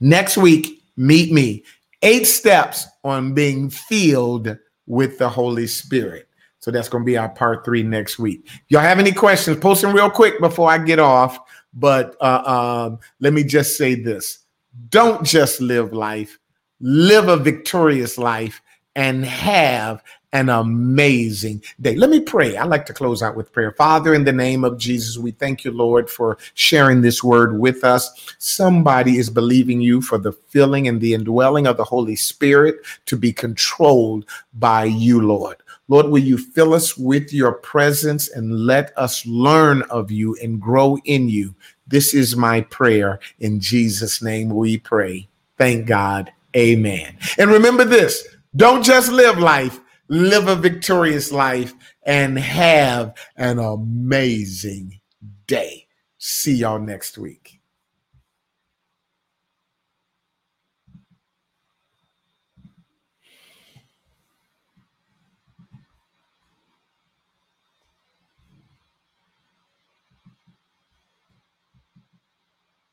Next 0.00 0.36
week, 0.36 0.82
meet 0.96 1.32
me. 1.32 1.64
Eight 2.02 2.26
steps 2.26 2.86
on 3.02 3.32
being 3.32 3.70
filled 3.70 4.58
with 4.86 5.18
the 5.18 5.28
Holy 5.28 5.66
Spirit. 5.66 6.28
So 6.58 6.70
that's 6.70 6.88
going 6.88 7.02
to 7.02 7.06
be 7.06 7.16
our 7.16 7.28
part 7.28 7.64
three 7.64 7.82
next 7.82 8.18
week. 8.18 8.48
Y'all 8.68 8.80
have 8.80 8.98
any 8.98 9.12
questions? 9.12 9.58
Post 9.58 9.82
them 9.82 9.94
real 9.94 10.10
quick 10.10 10.40
before 10.40 10.70
I 10.70 10.78
get 10.78 10.98
off. 10.98 11.38
But 11.74 12.16
uh, 12.20 12.88
um, 12.90 12.98
let 13.20 13.32
me 13.32 13.44
just 13.44 13.76
say 13.76 13.94
this 13.94 14.40
don't 14.88 15.24
just 15.24 15.60
live 15.60 15.92
life, 15.92 16.38
live 16.84 17.28
a 17.28 17.36
victorious 17.36 18.18
life 18.18 18.60
and 18.94 19.24
have 19.24 20.02
an 20.34 20.50
amazing 20.50 21.62
day. 21.80 21.94
Let 21.94 22.10
me 22.10 22.20
pray. 22.20 22.56
I 22.56 22.64
like 22.64 22.84
to 22.86 22.92
close 22.92 23.22
out 23.22 23.36
with 23.36 23.52
prayer. 23.52 23.72
Father, 23.72 24.12
in 24.14 24.24
the 24.24 24.32
name 24.32 24.64
of 24.64 24.76
Jesus, 24.76 25.16
we 25.16 25.30
thank 25.30 25.64
you, 25.64 25.70
Lord, 25.70 26.10
for 26.10 26.36
sharing 26.52 27.00
this 27.00 27.24
word 27.24 27.58
with 27.58 27.84
us. 27.84 28.34
Somebody 28.38 29.16
is 29.16 29.30
believing 29.30 29.80
you 29.80 30.02
for 30.02 30.18
the 30.18 30.32
filling 30.32 30.86
and 30.86 31.00
the 31.00 31.14
indwelling 31.14 31.66
of 31.66 31.76
the 31.76 31.84
Holy 31.84 32.16
Spirit 32.16 32.76
to 33.06 33.16
be 33.16 33.32
controlled 33.32 34.26
by 34.54 34.84
you, 34.84 35.22
Lord. 35.22 35.56
Lord, 35.88 36.06
will 36.06 36.18
you 36.18 36.36
fill 36.36 36.74
us 36.74 36.98
with 36.98 37.32
your 37.32 37.52
presence 37.52 38.28
and 38.30 38.66
let 38.66 38.92
us 38.98 39.24
learn 39.24 39.82
of 39.82 40.10
you 40.10 40.36
and 40.42 40.60
grow 40.60 40.98
in 41.04 41.28
you? 41.28 41.54
This 41.86 42.12
is 42.12 42.36
my 42.36 42.60
prayer. 42.62 43.20
In 43.38 43.60
Jesus' 43.60 44.20
name 44.20 44.48
we 44.50 44.78
pray. 44.78 45.28
Thank 45.56 45.86
God. 45.86 46.32
Amen. 46.56 47.16
And 47.38 47.50
remember 47.50 47.84
this 47.84 48.26
don't 48.56 48.84
just 48.84 49.10
live 49.10 49.38
life, 49.38 49.80
live 50.08 50.48
a 50.48 50.54
victorious 50.54 51.32
life, 51.32 51.72
and 52.04 52.38
have 52.38 53.14
an 53.36 53.58
amazing 53.58 55.00
day. 55.46 55.88
See 56.18 56.54
y'all 56.54 56.78
next 56.78 57.18
week. 57.18 57.60